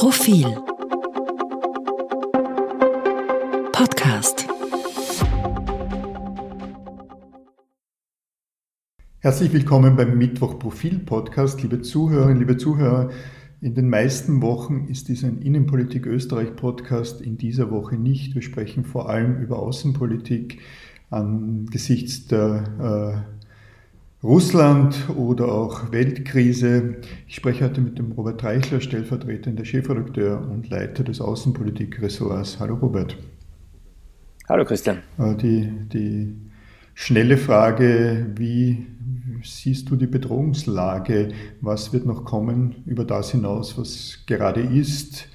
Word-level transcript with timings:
Profil 0.00 0.46
Podcast 3.70 4.48
Herzlich 9.18 9.52
willkommen 9.52 9.96
beim 9.96 10.16
Mittwoch 10.16 10.58
Profil 10.58 11.00
Podcast, 11.00 11.60
liebe 11.60 11.82
Zuhörerinnen, 11.82 12.38
liebe 12.38 12.56
Zuhörer. 12.56 13.10
In 13.60 13.74
den 13.74 13.90
meisten 13.90 14.40
Wochen 14.40 14.86
ist 14.88 15.08
dies 15.08 15.22
ein 15.22 15.42
Innenpolitik 15.42 16.06
Österreich 16.06 16.56
Podcast, 16.56 17.20
in 17.20 17.36
dieser 17.36 17.70
Woche 17.70 17.96
nicht. 17.96 18.34
Wir 18.34 18.40
sprechen 18.40 18.86
vor 18.86 19.10
allem 19.10 19.42
über 19.42 19.58
Außenpolitik 19.58 20.60
angesichts 21.10 22.26
der 22.26 23.26
äh, 23.36 23.39
Russland 24.22 25.08
oder 25.16 25.50
auch 25.50 25.92
Weltkrise. 25.92 26.96
Ich 27.26 27.36
spreche 27.36 27.64
heute 27.64 27.80
mit 27.80 27.98
dem 27.98 28.12
Robert 28.12 28.44
Reichler, 28.44 28.82
stellvertretender 28.82 29.64
Chefredakteur 29.64 30.46
und 30.46 30.68
Leiter 30.68 31.04
des 31.04 31.22
Außenpolitikressorts. 31.22 32.60
Hallo 32.60 32.74
Robert. 32.74 33.16
Hallo 34.46 34.66
Christian. 34.66 34.98
Äh, 35.16 35.34
die, 35.36 35.72
die 35.90 36.36
schnelle 36.92 37.38
Frage, 37.38 38.26
wie 38.36 38.86
siehst 39.42 39.88
du 39.88 39.96
die 39.96 40.06
Bedrohungslage? 40.06 41.28
Was 41.62 41.94
wird 41.94 42.04
noch 42.04 42.26
kommen 42.26 42.82
über 42.84 43.06
das 43.06 43.30
hinaus, 43.30 43.78
was 43.78 44.18
gerade 44.26 44.60
ist? 44.60 45.28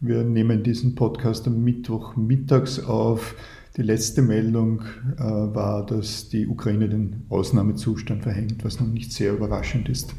Wir 0.00 0.24
nehmen 0.24 0.62
diesen 0.62 0.94
Podcast 0.94 1.46
am 1.46 1.62
Mittwoch 1.62 2.16
mittags 2.16 2.82
auf. 2.82 3.34
Die 3.76 3.82
letzte 3.82 4.20
Meldung 4.20 4.82
äh, 5.16 5.22
war, 5.22 5.86
dass 5.86 6.28
die 6.28 6.46
Ukraine 6.46 6.90
den 6.90 7.24
Ausnahmezustand 7.30 8.22
verhängt, 8.22 8.64
was 8.64 8.78
noch 8.78 8.86
nicht 8.86 9.12
sehr 9.12 9.32
überraschend 9.32 9.88
ist. 9.88 10.14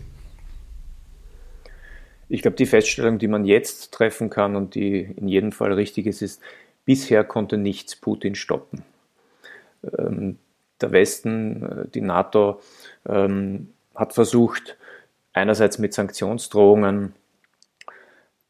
Ich 2.30 2.42
glaube, 2.42 2.58
die 2.58 2.66
Feststellung, 2.66 3.20
die 3.20 3.28
man 3.28 3.46
jetzt 3.46 3.92
treffen 3.94 4.32
kann 4.32 4.56
und 4.56 4.74
die 4.74 5.02
in 5.02 5.28
jedem 5.28 5.52
Fall 5.52 5.74
richtig 5.74 6.08
ist, 6.08 6.24
ist, 6.24 6.42
bisher 6.84 7.24
konnte 7.24 7.58
nichts 7.58 7.96
Putin 7.96 8.34
stoppen. 8.34 8.82
Ähm, 10.00 10.40
der 10.82 10.92
Westen, 10.92 11.64
äh, 11.64 11.88
die 11.94 12.02
NATO, 12.02 12.60
ähm, 13.08 13.70
hat 13.94 14.14
versucht, 14.14 14.78
einerseits 15.32 15.78
mit 15.78 15.94
Sanktionsdrohungen, 15.94 17.14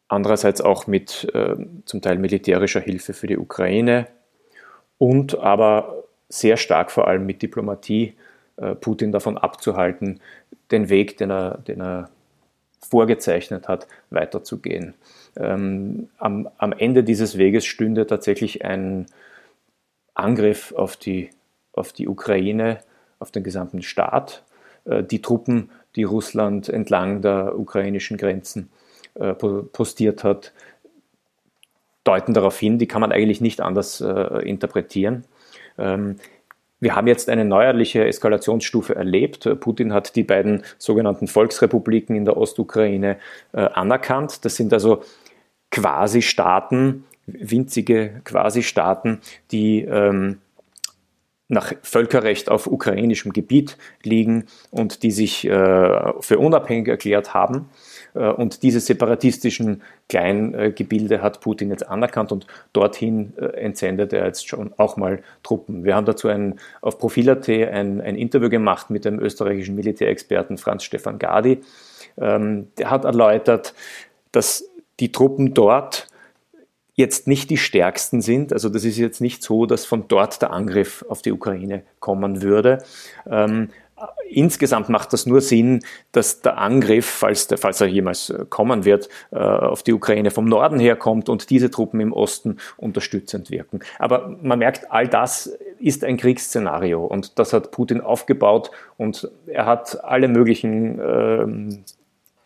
andererseits 0.08 0.62
auch 0.62 0.88
mit 0.88 1.30
äh, 1.34 1.58
zum 1.84 2.02
Teil 2.02 2.20
militärischer 2.20 2.80
Hilfe 2.80 3.12
für 3.12 3.28
die 3.28 3.38
Ukraine 3.38 4.08
und 5.04 5.38
aber 5.38 6.06
sehr 6.30 6.56
stark 6.56 6.90
vor 6.90 7.10
allem 7.10 7.26
mit 7.26 7.42
Diplomatie 7.42 8.14
äh, 8.56 8.74
Putin 8.74 9.12
davon 9.12 9.38
abzuhalten, 9.38 10.22
den 10.72 10.88
Weg, 10.88 11.18
den 11.18 11.30
er, 11.30 11.58
den 11.68 11.82
er 11.82 12.10
vorgezeichnet 12.80 13.68
hat, 13.68 13.86
weiterzugehen. 14.12 14.94
Ähm, 15.36 16.08
am, 16.20 16.48
am 16.58 16.72
Ende 16.72 17.04
dieses 17.04 17.38
Weges 17.38 17.66
stünde 17.66 18.08
tatsächlich 18.08 18.64
ein 18.64 19.08
Angriff 20.14 20.72
auf 20.72 20.96
die, 20.96 21.32
auf 21.74 21.92
die 21.92 22.08
Ukraine, 22.08 22.80
auf 23.20 23.30
den 23.30 23.44
gesamten 23.44 23.82
Staat. 23.82 24.44
Äh, 24.86 25.04
die 25.04 25.22
Truppen, 25.22 25.70
die 25.98 26.04
Russland 26.04 26.70
entlang 26.70 27.22
der 27.22 27.60
ukrainischen 27.60 28.16
Grenzen 28.16 28.70
äh, 29.16 29.34
postiert 29.34 30.24
hat, 30.24 30.54
deuten 32.04 32.34
darauf 32.34 32.58
hin, 32.60 32.78
die 32.78 32.88
kann 32.88 33.02
man 33.02 33.12
eigentlich 33.12 33.42
nicht 33.42 33.62
anders 33.62 34.02
äh, 34.02 34.48
interpretieren. 34.48 35.26
Ähm, 35.78 36.18
wir 36.80 36.96
haben 36.96 37.08
jetzt 37.08 37.30
eine 37.30 37.46
neuerliche 37.46 38.06
Eskalationsstufe 38.06 38.94
erlebt. 38.94 39.48
Putin 39.62 39.94
hat 39.94 40.18
die 40.18 40.24
beiden 40.24 40.64
sogenannten 40.78 41.28
Volksrepubliken 41.28 42.14
in 42.16 42.26
der 42.26 42.36
Ostukraine 42.36 43.18
äh, 43.54 43.62
anerkannt. 43.62 44.44
Das 44.44 44.58
sind 44.58 44.74
also 44.74 45.02
Quasi-Staaten, 45.72 47.06
winzige 47.26 48.22
Quasi-Staaten, 48.26 49.22
die 49.52 49.82
ähm, 49.84 50.40
nach 51.48 51.74
Völkerrecht 51.84 52.50
auf 52.50 52.68
ukrainischem 52.68 53.32
Gebiet 53.32 53.78
liegen 54.04 54.46
und 54.72 55.04
die 55.04 55.12
sich 55.12 55.46
äh, 55.46 56.14
für 56.20 56.40
unabhängig 56.40 56.90
erklärt 56.90 57.34
haben. 57.34 57.70
Äh, 58.14 58.30
und 58.30 58.64
diese 58.64 58.80
separatistischen 58.80 59.82
Kleingebilde 60.10 61.22
hat 61.22 61.42
Putin 61.42 61.70
jetzt 61.70 61.88
anerkannt 61.88 62.32
und 62.32 62.48
dorthin 62.74 63.34
äh, 63.38 63.46
entsendet 63.58 64.14
er 64.14 64.26
jetzt 64.26 64.48
schon 64.48 64.74
auch 64.78 64.98
mal 64.98 65.22
Truppen. 65.44 65.84
Wir 65.84 65.96
haben 65.96 66.06
dazu 66.06 66.28
ein, 66.28 66.60
auf 66.82 66.98
Profil.at 66.98 67.50
ein, 67.50 68.02
ein 68.02 68.16
Interview 68.16 68.50
gemacht 68.50 68.90
mit 68.90 69.06
dem 69.06 69.20
österreichischen 69.20 69.76
Militärexperten 69.76 70.58
Franz 70.58 70.84
Stefan 70.84 71.20
Gadi. 71.20 71.62
Ähm, 72.18 72.68
der 72.78 72.90
hat 72.90 73.06
erläutert, 73.06 73.74
dass 74.32 74.70
die 75.00 75.12
Truppen 75.12 75.54
dort 75.54 76.08
jetzt 76.96 77.28
nicht 77.28 77.50
die 77.50 77.58
stärksten 77.58 78.22
sind. 78.22 78.54
Also 78.54 78.70
das 78.70 78.84
ist 78.84 78.98
jetzt 78.98 79.20
nicht 79.20 79.42
so, 79.42 79.66
dass 79.66 79.86
von 79.86 80.08
dort 80.08 80.42
der 80.42 80.52
Angriff 80.52 81.04
auf 81.10 81.22
die 81.22 81.32
Ukraine 81.32 81.84
kommen 82.00 82.42
würde. 82.42 82.84
Ähm, 83.28 83.70
insgesamt 84.30 84.90
macht 84.90 85.14
das 85.14 85.26
nur 85.26 85.42
Sinn, 85.42 85.82
dass 86.12 86.42
der 86.42 86.58
Angriff, 86.58 87.06
falls, 87.06 87.48
der, 87.48 87.58
falls 87.58 87.82
er 87.82 87.88
jemals 87.88 88.30
äh, 88.30 88.46
kommen 88.50 88.86
wird, 88.86 89.10
äh, 89.32 89.38
auf 89.38 89.84
die 89.84 89.94
Ukraine 89.94 90.32
vom 90.32 90.46
Norden 90.46 90.80
herkommt 90.80 91.30
und 91.30 91.50
diese 91.50 91.70
Truppen 91.70 92.00
im 92.00 92.14
Osten 92.14 92.58
unterstützend 92.78 93.52
wirken. 93.52 93.80
Aber 94.00 94.38
man 94.42 94.60
merkt, 94.60 94.92
all 94.92 95.08
das 95.08 95.58
ist 95.80 96.04
ein 96.04 96.18
Kriegsszenario 96.18 97.04
und 97.04 97.38
das 97.40 97.54
hat 97.54 97.72
Putin 97.72 98.02
aufgebaut 98.02 98.72
und 98.98 99.30
er 99.48 99.66
hat 99.66 100.04
alle 100.04 100.28
möglichen 100.28 101.00
ähm, 101.00 101.84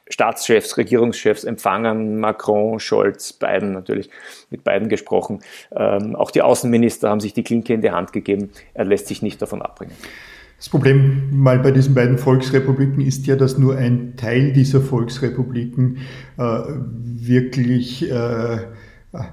Staatschefs, 0.09 0.78
Regierungschefs 0.78 1.44
empfangen, 1.44 2.19
Macron, 2.19 2.79
Scholz, 2.79 3.34
Biden 3.34 3.73
natürlich, 3.73 4.09
mit 4.50 4.63
beiden 4.63 4.90
gesprochen. 4.90 5.41
Ähm, 5.75 6.16
auch 6.16 6.31
die 6.31 6.41
Außenminister 6.41 7.09
haben 7.09 7.19
sich 7.19 7.34
die 7.34 7.44
Klinke 7.44 7.73
in 7.73 7.81
die 7.81 7.91
Hand 7.91 8.13
gegeben. 8.13 8.51
Er 8.73 8.85
lässt 8.85 9.07
sich 9.07 9.22
nicht 9.22 9.41
davon 9.41 9.62
abbringen. 9.62 9.96
Das 10.57 10.69
Problem 10.69 11.29
mal 11.31 11.59
bei 11.59 11.72
diesen 11.72 11.94
beiden 11.94 12.18
Volksrepubliken 12.18 13.01
ist 13.01 13.28
ja, 13.28 13.35
dass 13.35 13.59
nur 13.59 13.78
ein 13.78 14.16
Teil 14.18 14.53
dieser 14.53 14.81
Volksrepubliken 14.81 15.97
äh, 16.38 16.41
wirklich 16.41 18.09
äh, 18.09 18.57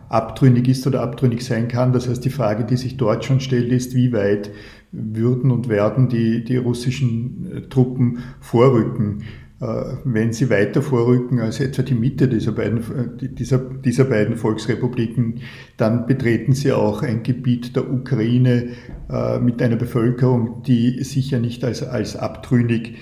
abtrünnig 0.08 0.68
ist 0.68 0.86
oder 0.86 1.00
abtrünnig 1.02 1.44
sein 1.44 1.68
kann. 1.68 1.92
Das 1.94 2.08
heißt, 2.08 2.24
die 2.24 2.30
Frage, 2.30 2.64
die 2.64 2.76
sich 2.76 2.98
dort 2.98 3.24
schon 3.24 3.40
stellt, 3.40 3.72
ist, 3.72 3.94
wie 3.94 4.12
weit 4.12 4.50
würden 4.92 5.50
und 5.50 5.68
werden 5.68 6.08
die, 6.08 6.44
die 6.44 6.56
russischen 6.56 7.50
äh, 7.52 7.60
Truppen 7.62 8.18
vorrücken. 8.40 9.24
Äh, 9.60 9.96
wenn 10.04 10.32
sie 10.32 10.50
weiter 10.50 10.82
vorrücken 10.82 11.40
als 11.40 11.58
etwa 11.58 11.82
die 11.82 11.94
Mitte 11.94 12.28
dieser 12.28 12.52
beiden, 12.52 12.78
äh, 12.78 13.28
dieser, 13.28 13.58
dieser 13.58 14.04
beiden 14.04 14.36
Volksrepubliken, 14.36 15.40
dann 15.76 16.06
betreten 16.06 16.52
sie 16.52 16.72
auch 16.72 17.02
ein 17.02 17.22
Gebiet 17.22 17.74
der 17.74 17.90
Ukraine 17.90 18.68
äh, 19.10 19.38
mit 19.38 19.60
einer 19.60 19.76
Bevölkerung, 19.76 20.62
die 20.62 21.02
sicher 21.02 21.40
nicht 21.40 21.64
als, 21.64 21.82
als 21.82 22.16
abtrünnig 22.16 22.96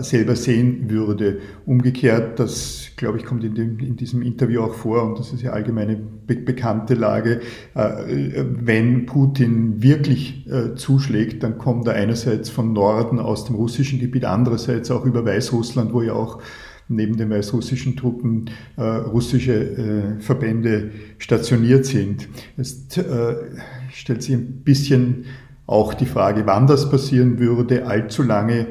selber 0.00 0.34
sehen 0.34 0.90
würde. 0.90 1.38
Umgekehrt, 1.64 2.40
das 2.40 2.88
glaube 2.96 3.18
ich 3.18 3.24
kommt 3.24 3.44
in, 3.44 3.54
dem, 3.54 3.78
in 3.78 3.94
diesem 3.94 4.22
Interview 4.22 4.62
auch 4.62 4.74
vor 4.74 5.04
und 5.04 5.20
das 5.20 5.32
ist 5.32 5.42
ja 5.42 5.52
allgemeine 5.52 5.94
be 5.96 6.34
bekannte 6.34 6.94
Lage, 6.94 7.40
wenn 7.74 9.06
Putin 9.06 9.80
wirklich 9.80 10.48
zuschlägt, 10.74 11.44
dann 11.44 11.58
kommt 11.58 11.86
er 11.86 11.94
einerseits 11.94 12.50
von 12.50 12.72
Norden 12.72 13.20
aus 13.20 13.44
dem 13.44 13.54
russischen 13.54 14.00
Gebiet, 14.00 14.24
andererseits 14.24 14.90
auch 14.90 15.04
über 15.04 15.24
Weißrussland, 15.24 15.92
wo 15.92 16.02
ja 16.02 16.14
auch 16.14 16.40
neben 16.88 17.16
den 17.16 17.30
weißrussischen 17.30 17.96
Truppen 17.96 18.50
äh, 18.76 18.82
russische 18.82 19.54
äh, 19.54 20.20
Verbände 20.20 20.90
stationiert 21.18 21.86
sind. 21.86 22.28
Es 22.56 22.96
äh, 22.96 23.34
stellt 23.92 24.22
sich 24.22 24.34
ein 24.34 24.62
bisschen 24.64 25.26
auch 25.66 25.94
die 25.94 26.06
Frage, 26.06 26.46
wann 26.46 26.66
das 26.66 26.90
passieren 26.90 27.38
würde. 27.38 27.86
Allzu 27.86 28.22
lange 28.22 28.66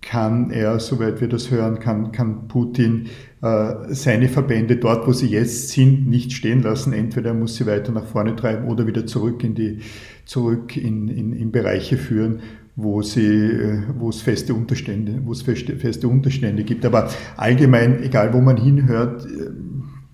kann 0.00 0.50
er, 0.50 0.80
soweit 0.80 1.20
wir 1.20 1.28
das 1.28 1.50
hören, 1.50 1.80
kann, 1.80 2.12
kann 2.12 2.48
Putin 2.48 3.08
äh, 3.42 3.74
seine 3.90 4.28
Verbände 4.28 4.76
dort, 4.76 5.06
wo 5.06 5.12
sie 5.12 5.26
jetzt 5.26 5.70
sind, 5.70 6.08
nicht 6.08 6.32
stehen 6.32 6.62
lassen. 6.62 6.92
Entweder 6.92 7.30
er 7.30 7.34
muss 7.34 7.56
sie 7.56 7.66
weiter 7.66 7.92
nach 7.92 8.06
vorne 8.06 8.34
treiben 8.34 8.68
oder 8.68 8.86
wieder 8.86 9.06
zurück 9.06 9.44
in 9.44 9.54
die 9.54 9.80
zurück 10.24 10.76
in, 10.76 11.08
in, 11.08 11.32
in 11.32 11.52
Bereiche 11.52 11.96
führen, 11.96 12.40
wo, 12.78 13.02
sie, 13.02 13.26
äh, 13.26 13.82
wo 13.98 14.08
es 14.08 14.22
feste 14.22 14.54
Unterstände, 14.54 15.20
wo 15.24 15.32
es 15.32 15.42
feste, 15.42 15.76
feste 15.76 16.06
Unterstände 16.06 16.62
gibt. 16.62 16.86
Aber 16.86 17.10
allgemein, 17.36 18.02
egal 18.04 18.32
wo 18.32 18.40
man 18.40 18.56
hinhört, 18.56 19.26
äh, 19.26 19.50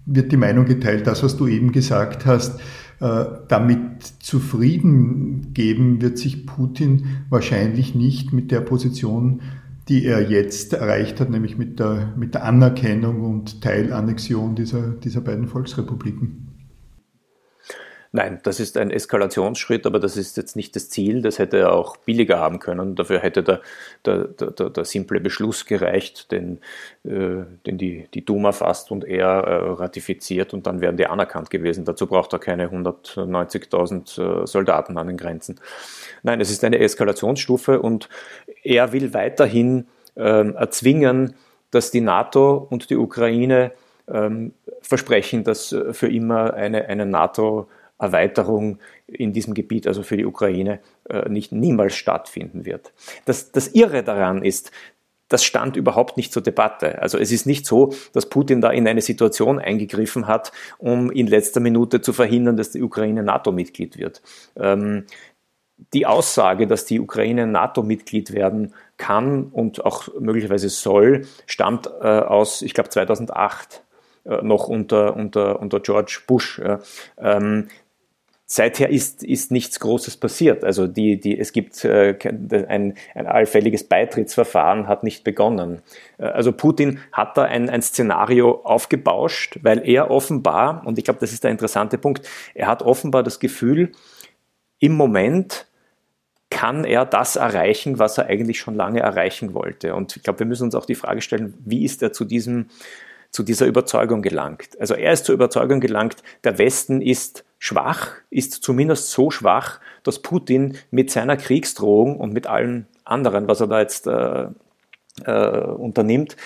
wird 0.06 0.32
die 0.32 0.38
Meinung 0.38 0.64
geteilt, 0.64 1.06
das, 1.06 1.22
was 1.22 1.37
du 1.37 1.46
eben 1.46 1.72
gesagt 1.72 2.25
hast, 2.25 2.58
äh, 3.00 3.25
damit 3.49 4.02
zufrieden 4.20 5.52
geben 5.52 6.00
wird 6.00 6.16
sich 6.16 6.46
Putin 6.46 7.05
wahrscheinlich 7.28 7.94
nicht 7.94 8.32
mit 8.32 8.50
der 8.50 8.61
Position, 8.61 9.43
die 9.88 10.06
er 10.06 10.31
jetzt 10.31 10.72
erreicht 10.72 11.20
hat, 11.20 11.28
nämlich 11.28 11.58
mit 11.58 11.78
der, 11.78 12.14
mit 12.17 12.32
der 12.32 12.44
Anerkennung 12.44 13.20
und 13.20 13.60
Teilannexion 13.60 14.55
dieser, 14.55 14.93
dieser 14.93 15.20
beiden 15.20 15.49
Volksrepubliken. 15.49 16.44
Nein, 18.16 18.38
das 18.44 18.61
ist 18.61 18.76
ein 18.76 18.93
Eskalationsschritt, 18.93 19.87
aber 19.87 19.99
das 19.99 20.16
ist 20.16 20.37
jetzt 20.37 20.55
nicht 20.55 20.76
das 20.76 20.88
Ziel. 20.88 21.20
Das 21.20 21.40
hätte 21.40 21.58
er 21.58 21.72
auch 21.72 21.96
billiger 21.96 22.38
haben 22.38 22.61
können. 22.61 22.94
Dafür 22.94 23.19
hätte 23.19 23.43
der, 23.43 23.61
der, 24.05 24.28
der, 24.28 24.70
der 24.70 24.84
simple 24.84 25.19
Beschluss 25.19 25.66
gereicht, 25.66 26.31
den, 26.31 26.61
äh, 27.02 27.43
den 27.66 27.76
die, 27.76 28.06
die 28.14 28.25
Duma 28.25 28.52
fasst 28.52 28.93
und 28.93 29.05
er 29.05 29.26
äh, 29.26 29.70
ratifiziert 29.72 30.55
und 30.55 30.69
dann 30.69 30.81
wären 30.81 30.96
die 30.96 31.08
anerkannt 31.08 31.50
gewesen. 31.50 31.84
Dazu 31.84 32.06
braucht 32.06 32.32
er 32.32 32.38
keine 32.38 32.69
190.000 32.69 34.43
äh, 34.44 34.46
Soldaten 34.46 34.96
an 34.96 35.08
den 35.08 35.17
Grenzen. 35.17 35.58
Nein, 36.22 36.40
es 36.40 36.52
ist 36.52 36.62
eine 36.62 36.78
Eskalationsstufe 36.78 37.82
und 37.82 38.08
er 38.62 38.93
will 38.93 39.12
weiterhin 39.12 39.88
ähm, 40.14 40.55
erzwingen, 40.55 41.34
dass 41.72 41.90
die 41.90 42.00
NATO 42.00 42.64
und 42.70 42.90
die 42.90 42.96
Ukraine 42.96 43.72
ähm, 44.06 44.52
versprechen, 44.82 45.43
dass 45.43 45.72
äh, 45.72 45.93
für 45.93 46.06
immer 46.06 46.55
eine, 46.55 46.84
eine 46.84 47.06
NATO 47.06 47.67
Erweiterung 47.99 48.79
in 49.06 49.32
diesem 49.32 49.55
Gebiet, 49.55 49.87
also 49.87 50.02
für 50.02 50.17
die 50.17 50.26
Ukraine, 50.26 50.81
äh, 51.08 51.29
nicht 51.29 51.52
niemals 51.52 51.94
stattfinden 51.94 52.64
wird. 52.64 52.93
Das, 53.25 53.52
das 53.52 53.69
Irre 53.69 54.02
daran 54.02 54.43
ist, 54.43 54.70
das 55.29 55.44
stand 55.44 55.76
überhaupt 55.76 56.17
nicht 56.17 56.32
zur 56.32 56.43
Debatte. 56.43 57.00
Also 57.00 57.19
es 57.19 57.32
ist 57.32 57.46
nicht 57.46 57.67
so, 57.67 57.93
dass 58.12 58.29
Putin 58.29 58.61
da 58.61 58.70
in 58.70 58.87
eine 58.87 59.00
Situation 59.00 59.58
eingegriffen 59.58 60.26
hat, 60.26 60.52
um 60.79 61.11
in 61.11 61.26
letzter 61.26 61.61
Minute 61.61 62.00
zu 62.00 62.12
verhindern, 62.12 62.56
dass 62.56 62.70
die 62.70 62.82
Ukraine 62.82 63.23
NATO-Mitglied 63.23 63.96
wird. 63.99 64.23
Ähm, 64.56 65.06
die 65.93 66.06
Aussage, 66.06 66.67
dass 66.67 66.85
die 66.85 67.00
Ukraine 67.00 67.46
NATO-Mitglied 67.46 68.32
werden 68.32 68.75
kann 68.96 69.46
und 69.46 69.85
auch 69.85 70.08
möglicherweise 70.20 70.69
soll, 70.69 71.26
stammt 71.46 71.87
äh, 71.87 72.06
aus, 72.06 72.62
ich 72.62 72.75
glaube, 72.75 72.91
2008 72.91 73.82
äh, 74.25 74.43
noch 74.43 74.69
unter, 74.69 75.17
unter, 75.17 75.61
unter 75.61 75.81
George 75.81 76.20
Bush. 76.26 76.61
Ähm, 77.19 77.69
seither 78.54 78.88
ist, 78.88 79.24
ist 79.24 79.50
nichts 79.50 79.80
Großes 79.80 80.16
passiert. 80.16 80.62
Also 80.62 80.86
die, 80.86 81.18
die, 81.18 81.36
es 81.36 81.50
gibt 81.50 81.84
äh, 81.84 82.16
ein, 82.68 82.94
ein 83.12 83.26
allfälliges 83.26 83.82
Beitrittsverfahren 83.82 84.86
hat 84.86 85.02
nicht 85.02 85.24
begonnen. 85.24 85.82
Äh, 86.18 86.26
also 86.26 86.52
Putin 86.52 87.00
hat 87.10 87.36
da 87.36 87.42
ein, 87.42 87.68
ein 87.68 87.82
Szenario 87.82 88.60
aufgebauscht, 88.62 89.58
weil 89.62 89.82
er 89.84 90.08
offenbar, 90.12 90.86
und 90.86 90.98
ich 90.98 91.04
glaube, 91.04 91.18
das 91.18 91.32
ist 91.32 91.42
der 91.42 91.50
interessante 91.50 91.98
Punkt, 91.98 92.28
er 92.54 92.68
hat 92.68 92.82
offenbar 92.82 93.24
das 93.24 93.40
Gefühl, 93.40 93.90
im 94.78 94.92
Moment 94.92 95.66
kann 96.48 96.84
er 96.84 97.04
das 97.06 97.34
erreichen, 97.34 97.98
was 97.98 98.18
er 98.18 98.26
eigentlich 98.26 98.60
schon 98.60 98.76
lange 98.76 99.00
erreichen 99.00 99.52
wollte. 99.52 99.96
Und 99.96 100.16
ich 100.16 100.22
glaube, 100.22 100.38
wir 100.38 100.46
müssen 100.46 100.62
uns 100.62 100.76
auch 100.76 100.86
die 100.86 100.94
Frage 100.94 101.22
stellen, 101.22 101.54
wie 101.64 101.84
ist 101.84 102.04
er 102.04 102.12
zu 102.12 102.24
diesem 102.24 102.66
zu 103.34 103.42
dieser 103.42 103.66
Überzeugung 103.66 104.22
gelangt. 104.22 104.78
Also 104.78 104.94
er 104.94 105.12
ist 105.12 105.25
zur 105.25 105.34
Überzeugung 105.34 105.81
gelangt, 105.81 106.22
der 106.44 106.56
Westen 106.56 107.02
ist 107.02 107.44
schwach, 107.58 108.12
ist 108.31 108.62
zumindest 108.62 109.10
so 109.10 109.32
schwach, 109.32 109.81
dass 110.04 110.20
Putin 110.20 110.78
mit 110.92 111.10
seiner 111.10 111.36
Kriegsdrohung 111.36 112.20
und 112.20 112.32
mit 112.32 112.46
allem 112.46 112.86
anderen, 113.04 113.48
was 113.48 113.60
er 113.60 113.66
da 113.66 113.81
jetzt 113.81 114.06
äh, 114.06 114.46
äh, 115.25 115.66
unternimmt, 115.66 116.36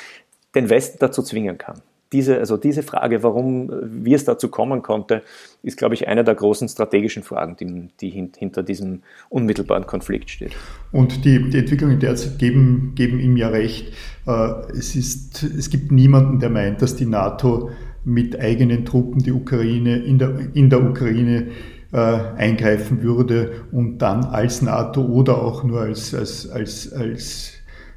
den 0.55 0.71
Westen 0.71 0.97
dazu 0.99 1.23
zwingen 1.23 1.59
kann 1.59 1.83
diese, 2.13 2.39
also 2.39 2.57
diese 2.57 2.83
Frage, 2.83 3.23
warum, 3.23 3.71
wie 3.83 4.15
es 4.15 4.25
dazu 4.25 4.49
kommen 4.49 4.83
konnte, 4.83 5.23
ist, 5.63 5.77
glaube 5.77 5.95
ich, 5.95 6.09
eine 6.09 6.25
der 6.25 6.35
großen 6.35 6.69
strategischen 6.69 7.23
Fragen, 7.23 7.57
die, 7.57 7.89
die 8.01 8.29
hinter 8.37 8.63
diesem 8.63 9.03
unmittelbaren 9.29 9.87
Konflikt 9.87 10.31
steht. 10.31 10.53
Und 10.93 11.25
die, 11.25 11.51
die 11.51 11.59
Entwicklungen 11.59 12.01
derzeit 12.01 12.39
geben, 12.39 12.93
geben 12.95 13.21
ihm 13.21 13.37
ja 13.37 13.49
recht. 13.49 13.93
Äh, 14.27 14.53
es, 14.73 14.97
ist, 14.97 15.43
es 15.43 15.69
gibt 15.69 15.93
niemanden, 15.93 16.41
der 16.41 16.51
meint, 16.51 16.81
dass 16.81 16.97
die 16.97 17.07
NATO 17.07 17.71
mit 18.05 18.41
eigenen 18.41 18.87
Truppen 18.87 19.23
die 19.23 19.33
Ukraine 19.33 19.99
in 19.99 20.19
der, 20.19 20.55
in 20.55 20.71
der 20.71 20.83
Ukraine 20.83 21.49
äh, 21.93 21.97
eingreifen 21.97 23.03
würde 23.03 23.65
und 23.73 23.99
dann 23.99 24.25
als 24.25 24.63
NATO 24.63 25.05
oder 25.05 25.43
auch 25.43 25.65
nur 25.65 25.81
als, 25.81 26.15
als, 26.15 26.49
als, 26.49 26.93
als 26.93 27.53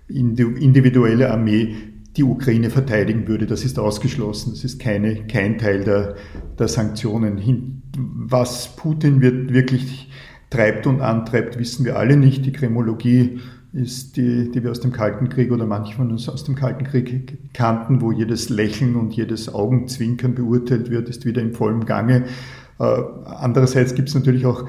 individuelle 0.10 1.32
Armee 1.32 1.76
die 2.18 2.24
Ukraine 2.24 2.70
verteidigen 2.70 3.28
würde. 3.28 3.46
Das 3.46 3.64
ist 3.64 3.80
ausgeschlossen. 3.80 4.52
Das 4.52 4.64
ist 4.64 4.80
keine, 4.80 5.28
kein 5.28 5.58
Teil 5.58 5.84
der, 5.84 6.16
der 6.60 6.68
Sanktionen. 6.68 7.84
Was 7.96 8.76
Putin 8.76 9.22
wird, 9.22 9.54
wirklich 9.54 10.10
treibt 10.50 10.86
und 10.88 11.02
antreibt, 11.02 11.58
wissen 11.58 11.86
wir 11.86 11.98
alle 11.98 12.18
nicht. 12.18 12.46
Die 12.46 12.52
Kremologie 12.52 13.40
ist 13.74 14.18
die, 14.18 14.52
die 14.52 14.64
wir 14.64 14.72
aus 14.72 14.82
dem 14.82 14.92
Kalten 14.92 15.30
Krieg 15.30 15.52
oder 15.52 15.66
manche 15.66 15.96
von 15.96 16.12
uns 16.12 16.28
aus 16.28 16.44
dem 16.44 16.56
Kalten 16.56 16.84
Krieg 16.84 17.38
kannten, 17.54 18.02
wo 18.02 18.12
jedes 18.12 18.50
Lächeln 18.50 18.96
und 18.96 19.14
jedes 19.14 19.54
Augenzwinkern 19.54 20.36
beurteilt 20.36 20.90
wird, 20.90 21.08
ist 21.08 21.26
wieder 21.26 21.42
im 21.42 21.54
vollen 21.54 21.86
Gange. 21.86 22.26
Äh, 22.80 22.84
andererseits 23.26 23.96
gibt 23.96 24.10
es 24.10 24.16
natürlich 24.16 24.46
auch 24.46 24.68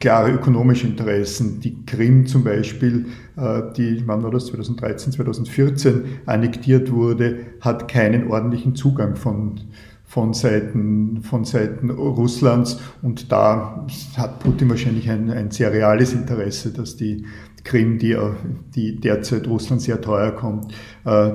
klare 0.00 0.32
ökonomische 0.32 0.86
Interessen. 0.86 1.60
Die 1.60 1.84
Krim 1.86 2.26
zum 2.26 2.44
Beispiel, 2.44 3.06
äh, 3.36 3.62
die, 3.76 4.02
wann 4.06 4.22
war 4.22 4.30
das, 4.30 4.46
2013, 4.46 5.12
2014 5.12 6.04
annektiert 6.26 6.92
wurde, 6.92 7.38
hat 7.60 7.88
keinen 7.88 8.30
ordentlichen 8.30 8.74
Zugang 8.74 9.16
von, 9.16 9.60
von 10.04 10.34
Seiten, 10.34 11.22
von 11.22 11.44
Seiten 11.44 11.90
Russlands 11.90 12.78
und 13.02 13.32
da 13.32 13.86
hat 14.16 14.40
Putin 14.40 14.68
wahrscheinlich 14.68 15.08
ein, 15.10 15.30
ein 15.30 15.50
sehr 15.50 15.72
reales 15.72 16.12
Interesse, 16.12 16.72
dass 16.72 16.96
die 16.96 17.24
Krim, 17.64 17.98
die, 17.98 18.16
die 18.74 19.00
derzeit 19.00 19.48
Russland 19.48 19.82
sehr 19.82 20.00
teuer 20.00 20.30
kommt, 20.32 20.72
äh, 21.04 21.30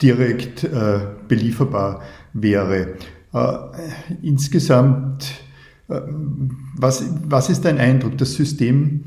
direkt 0.00 0.64
äh, 0.64 1.00
belieferbar 1.26 2.02
wäre. 2.32 2.94
Insgesamt 4.22 5.45
was, 5.88 7.04
was 7.28 7.48
ist 7.48 7.64
dein 7.64 7.78
Eindruck? 7.78 8.18
Das 8.18 8.34
System, 8.34 9.02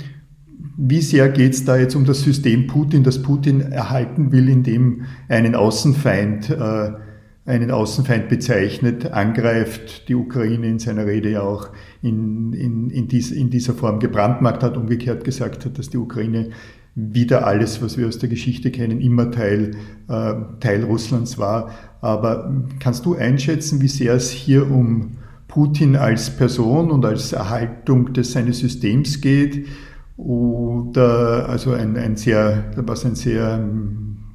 wie 0.77 1.01
sehr 1.01 1.29
geht 1.29 1.53
es 1.53 1.65
da 1.65 1.77
jetzt 1.77 1.95
um 1.95 2.05
das 2.05 2.21
System 2.21 2.67
Putin, 2.67 3.03
das 3.03 3.21
Putin 3.21 3.61
erhalten 3.61 4.31
will, 4.31 4.47
indem 4.47 5.03
einen 5.27 5.55
Außenfeind, 5.55 6.49
äh, 6.49 6.91
einen 7.45 7.71
Außenfeind 7.71 8.29
bezeichnet, 8.29 9.11
angreift, 9.11 10.07
die 10.07 10.15
Ukraine 10.15 10.67
in 10.67 10.79
seiner 10.79 11.05
Rede 11.05 11.31
ja 11.31 11.41
auch 11.41 11.69
in, 12.01 12.53
in, 12.53 12.89
in, 12.89 13.07
dies, 13.07 13.31
in 13.31 13.49
dieser 13.49 13.73
Form 13.73 13.99
gebrandmarkt 13.99 14.63
hat, 14.63 14.77
umgekehrt 14.77 15.23
gesagt 15.23 15.65
hat, 15.65 15.77
dass 15.77 15.89
die 15.89 15.97
Ukraine 15.97 16.51
wieder 16.95 17.45
alles, 17.45 17.81
was 17.81 17.97
wir 17.97 18.07
aus 18.07 18.19
der 18.19 18.29
Geschichte 18.29 18.71
kennen, 18.71 19.01
immer 19.01 19.31
Teil, 19.31 19.71
äh, 20.07 20.33
Teil 20.59 20.83
Russlands 20.83 21.37
war. 21.37 21.71
Aber 22.01 22.63
kannst 22.79 23.05
du 23.05 23.15
einschätzen, 23.15 23.81
wie 23.81 23.87
sehr 23.87 24.13
es 24.13 24.29
hier 24.29 24.69
um 24.69 25.17
Putin 25.49 25.97
als 25.97 26.29
Person 26.29 26.91
und 26.91 27.03
als 27.03 27.33
Erhaltung 27.33 28.13
des 28.13 28.31
seines 28.31 28.59
Systems 28.59 29.19
geht 29.19 29.67
oder 30.15 31.49
also 31.49 31.73
ein, 31.73 31.97
ein 31.97 32.15
sehr, 32.15 32.71
was 32.77 33.03
ein 33.03 33.15
sehr 33.15 33.67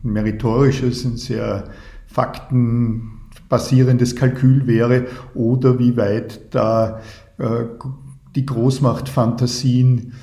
meritorisches, 0.03 1.05
ein 1.05 1.17
sehr 1.17 1.71
faktenbasierendes 2.07 4.17
Kalkül 4.17 4.67
wäre 4.67 5.07
oder 5.35 5.79
wie 5.79 5.97
weit 5.97 6.53
da 6.53 6.99
äh, 7.39 7.67
die 8.35 8.45
Großmachtfantasien 8.45 10.15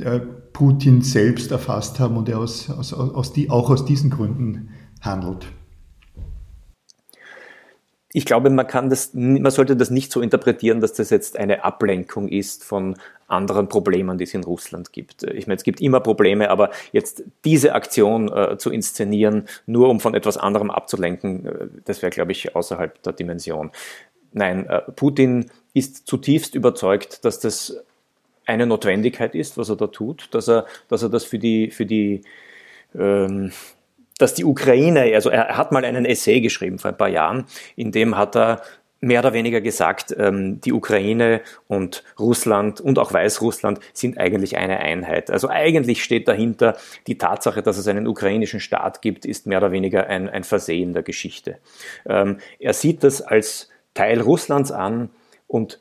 äh, 0.00 0.18
Putin 0.52 1.02
selbst 1.02 1.52
erfasst 1.52 2.00
haben 2.00 2.16
und 2.16 2.28
er 2.28 2.40
aus, 2.40 2.68
aus, 2.68 2.92
aus 2.92 3.32
die, 3.32 3.50
auch 3.50 3.70
aus 3.70 3.84
diesen 3.84 4.10
Gründen 4.10 4.70
handelt 5.00 5.46
ich 8.12 8.24
glaube, 8.24 8.50
man 8.50 8.66
kann 8.66 8.90
das, 8.90 9.14
man 9.14 9.50
sollte 9.50 9.76
das 9.76 9.90
nicht 9.90 10.10
so 10.10 10.20
interpretieren, 10.20 10.80
dass 10.80 10.92
das 10.94 11.10
jetzt 11.10 11.38
eine 11.38 11.64
Ablenkung 11.64 12.28
ist 12.28 12.64
von 12.64 12.96
anderen 13.28 13.68
Problemen, 13.68 14.18
die 14.18 14.24
es 14.24 14.34
in 14.34 14.42
Russland 14.42 14.92
gibt. 14.92 15.22
Ich 15.22 15.46
meine, 15.46 15.56
es 15.56 15.62
gibt 15.62 15.80
immer 15.80 16.00
Probleme, 16.00 16.50
aber 16.50 16.70
jetzt 16.90 17.22
diese 17.44 17.72
Aktion 17.74 18.32
äh, 18.32 18.58
zu 18.58 18.70
inszenieren, 18.70 19.46
nur 19.66 19.88
um 19.88 20.00
von 20.00 20.14
etwas 20.14 20.36
anderem 20.36 20.70
abzulenken, 20.70 21.46
äh, 21.46 21.68
das 21.84 22.02
wäre, 22.02 22.10
glaube 22.10 22.32
ich, 22.32 22.56
außerhalb 22.56 23.00
der 23.02 23.12
Dimension. 23.12 23.70
Nein, 24.32 24.66
äh, 24.66 24.80
Putin 24.92 25.46
ist 25.72 26.08
zutiefst 26.08 26.56
überzeugt, 26.56 27.24
dass 27.24 27.38
das 27.38 27.76
eine 28.44 28.66
Notwendigkeit 28.66 29.36
ist, 29.36 29.56
was 29.56 29.68
er 29.68 29.76
da 29.76 29.86
tut, 29.86 30.28
dass 30.32 30.48
er, 30.48 30.66
dass 30.88 31.04
er 31.04 31.10
das 31.10 31.22
für 31.22 31.38
die, 31.38 31.70
für 31.70 31.86
die 31.86 32.22
ähm, 32.98 33.52
dass 34.20 34.34
die 34.34 34.44
Ukraine, 34.44 35.12
also 35.14 35.30
er, 35.30 35.56
hat 35.56 35.72
mal 35.72 35.84
einen 35.84 36.04
Essay 36.04 36.40
geschrieben 36.40 36.78
vor 36.78 36.90
ein 36.90 36.96
paar 36.96 37.08
Jahren, 37.08 37.46
in 37.76 37.92
dem 37.92 38.16
hat 38.16 38.36
er 38.36 38.62
mehr 39.00 39.20
oder 39.20 39.32
weniger 39.32 39.60
gesagt, 39.60 40.14
ähm, 40.18 40.60
die 40.60 40.72
Ukraine 40.72 41.40
und 41.68 42.04
Russland 42.18 42.80
und 42.80 42.98
auch 42.98 43.12
Weißrussland 43.12 43.80
sind 43.94 44.18
eigentlich 44.18 44.58
eine 44.58 44.80
Einheit. 44.80 45.30
Also 45.30 45.48
eigentlich 45.48 46.04
steht 46.04 46.28
dahinter 46.28 46.76
die 47.06 47.16
Tatsache, 47.16 47.62
dass 47.62 47.78
es 47.78 47.88
einen 47.88 48.06
ukrainischen 48.06 48.60
Staat 48.60 49.00
gibt, 49.00 49.24
ist 49.24 49.46
mehr 49.46 49.58
oder 49.58 49.72
weniger 49.72 50.06
ein, 50.06 50.28
ein 50.28 50.44
Versehen 50.44 50.92
der 50.92 51.02
Geschichte. 51.02 51.58
Ähm, 52.06 52.38
er 52.58 52.74
sieht 52.74 53.02
das 53.02 53.22
als 53.22 53.70
Teil 53.94 54.20
Russlands 54.20 54.70
an 54.70 55.10
und 55.46 55.80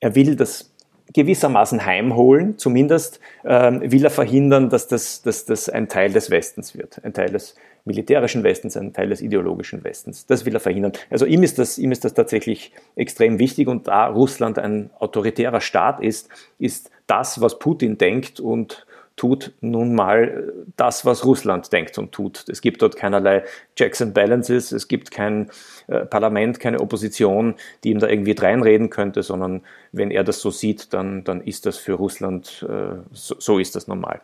er 0.00 0.14
will, 0.14 0.36
dass 0.36 0.71
gewissermaßen 1.12 1.84
heimholen. 1.84 2.58
Zumindest 2.58 3.20
ähm, 3.44 3.80
will 3.84 4.04
er 4.04 4.10
verhindern, 4.10 4.68
dass 4.70 4.88
das, 4.88 5.22
dass 5.22 5.44
das 5.44 5.68
ein 5.68 5.88
Teil 5.88 6.12
des 6.12 6.30
Westens 6.30 6.76
wird, 6.76 7.04
ein 7.04 7.12
Teil 7.12 7.30
des 7.30 7.54
militärischen 7.84 8.44
Westens, 8.44 8.76
ein 8.76 8.92
Teil 8.92 9.08
des 9.08 9.20
ideologischen 9.20 9.82
Westens. 9.84 10.26
Das 10.26 10.46
will 10.46 10.54
er 10.54 10.60
verhindern. 10.60 10.92
Also 11.10 11.26
ihm 11.26 11.42
ist 11.42 11.58
das, 11.58 11.78
ihm 11.78 11.90
ist 11.90 12.04
das 12.04 12.14
tatsächlich 12.14 12.72
extrem 12.94 13.38
wichtig 13.38 13.68
und 13.68 13.88
da 13.88 14.06
Russland 14.06 14.58
ein 14.58 14.90
autoritärer 14.98 15.60
Staat 15.60 16.00
ist, 16.00 16.28
ist 16.58 16.90
das, 17.06 17.40
was 17.40 17.58
Putin 17.58 17.98
denkt 17.98 18.38
und 18.38 18.86
tut 19.16 19.52
nun 19.60 19.94
mal 19.94 20.52
das, 20.76 21.04
was 21.04 21.24
Russland 21.24 21.72
denkt 21.72 21.98
und 21.98 22.12
tut. 22.12 22.44
Es 22.48 22.60
gibt 22.60 22.82
dort 22.82 22.96
keinerlei 22.96 23.44
Checks 23.76 24.02
and 24.02 24.14
Balances, 24.14 24.72
es 24.72 24.88
gibt 24.88 25.10
kein 25.10 25.50
äh, 25.86 26.06
Parlament, 26.06 26.60
keine 26.60 26.80
Opposition, 26.80 27.54
die 27.84 27.90
ihm 27.90 27.98
da 27.98 28.08
irgendwie 28.08 28.34
dreinreden 28.34 28.90
könnte, 28.90 29.22
sondern 29.22 29.62
wenn 29.92 30.10
er 30.10 30.24
das 30.24 30.40
so 30.40 30.50
sieht, 30.50 30.92
dann, 30.92 31.24
dann 31.24 31.42
ist 31.42 31.66
das 31.66 31.76
für 31.76 31.94
Russland, 31.94 32.66
äh, 32.68 32.96
so, 33.12 33.36
so, 33.38 33.58
ist 33.58 33.76
das 33.76 33.86
normal. 33.86 34.20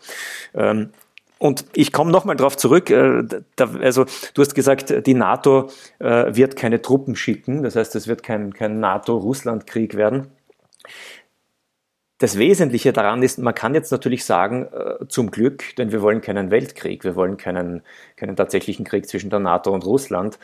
Ähm, 0.54 0.90
und 1.38 1.66
ich 1.73 1.92
komme 1.92 2.11
nochmal 2.11 2.37
darauf 2.37 2.57
zurück. 2.57 2.90
Äh, 2.90 3.25
also 3.59 4.07
du 4.35 4.42
hast 4.42 4.54
gesagt, 4.54 5.07
die 5.07 5.14
NATO 5.14 5.71
äh, 6.00 6.35
wird 6.35 6.57
keine 6.57 6.83
Truppen 6.83 7.14
schicken. 7.14 7.62
Das 7.62 7.76
heißt, 7.76 7.95
es 7.95 8.09
wird 8.09 8.23
kein, 8.23 8.52
kein 8.52 8.80
NATO-Russland-Krieg 8.80 9.97
werden. 9.97 10.28
Das 12.18 12.37
Wesentliche 12.37 12.92
daran 12.92 13.22
ist, 13.22 13.38
man 13.38 13.54
kann 13.54 13.75
jetzt 13.75 13.92
natürlich 13.92 14.25
sagen, 14.25 14.66
äh, 14.72 15.06
zum 15.06 15.30
Glück, 15.30 15.76
denn 15.76 15.92
wir 15.92 16.02
wollen 16.02 16.20
keinen 16.20 16.50
Weltkrieg, 16.50 17.04
wir 17.04 17.14
wollen 17.14 17.37
keinen, 17.37 17.82
keinen 18.16 18.34
tatsächlichen 18.34 18.84
Krieg 18.84 19.08
zwischen 19.08 19.30
der 19.30 19.38
NATO 19.38 19.72
und 19.72 19.87
Russland. 19.87 20.37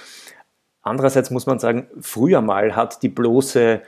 Andererseits 0.83 1.31
muss 1.31 1.47
man 1.47 1.59
sagen, 1.59 1.89
früher 2.01 2.43
mal 2.43 2.77
hat 2.77 3.03
die 3.03 3.09
bloße, 3.09 3.83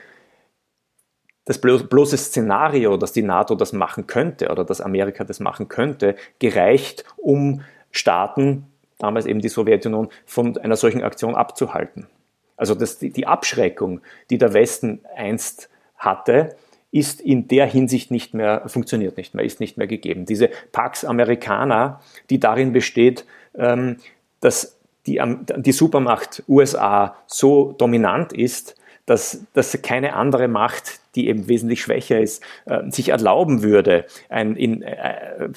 das 1.45 1.61
bloße 1.61 2.17
Szenario, 2.17 2.97
dass 2.97 3.13
die 3.13 3.23
NATO 3.23 3.55
das 3.55 3.73
machen 3.73 4.09
könnte 4.09 4.51
oder 4.51 4.65
dass 4.65 4.81
Amerika 4.81 5.23
das 5.23 5.39
machen 5.39 5.69
könnte, 5.69 6.17
gereicht, 6.41 7.05
um 7.17 7.61
Staaten, 7.93 8.67
damals 8.99 9.27
eben 9.27 9.41
die 9.41 9.49
Sowjetunion, 9.49 10.09
von 10.25 10.59
einer 10.59 10.77
solchen 10.77 11.05
Aktion 11.05 11.37
abzuhalten. 11.37 12.09
Also 12.57 12.75
das, 12.75 12.99
die 12.99 13.27
Abschreckung, 13.29 14.01
die 14.31 14.39
der 14.39 14.55
Westen 14.55 15.03
einst 15.15 15.69
hatte, 15.97 16.57
ist 16.97 17.21
in 17.21 17.47
der 17.49 17.67
Hinsicht 17.67 18.11
nicht 18.11 18.33
mehr, 18.33 18.63
funktioniert 18.67 19.17
nicht 19.17 19.35
mehr, 19.35 19.45
ist 19.45 19.61
nicht 19.61 19.77
mehr 19.77 19.87
gegeben. 19.87 20.25
Diese 20.25 20.49
Pax 20.73 21.05
Americana, 21.05 22.01
die 22.31 22.41
darin 22.41 22.73
besteht, 22.73 23.27
ähm, 23.55 23.99
dass 24.41 24.79
die, 25.07 25.21
die 25.57 25.73
Supermacht 25.73 26.43
USA 26.49 27.17
so 27.27 27.73
dominant 27.73 28.33
ist, 28.33 28.77
dass, 29.05 29.45
dass 29.53 29.81
keine 29.83 30.15
andere 30.15 30.49
Macht, 30.49 31.01
die 31.15 31.29
eben 31.29 31.49
wesentlich 31.49 31.83
schwächer 31.83 32.21
ist, 32.21 32.43
äh, 32.65 32.91
sich 32.91 33.11
erlauben 33.11 33.63
würde, 33.63 34.07
ein, 34.29 34.57
in, 34.57 34.83
äh, 34.83 35.51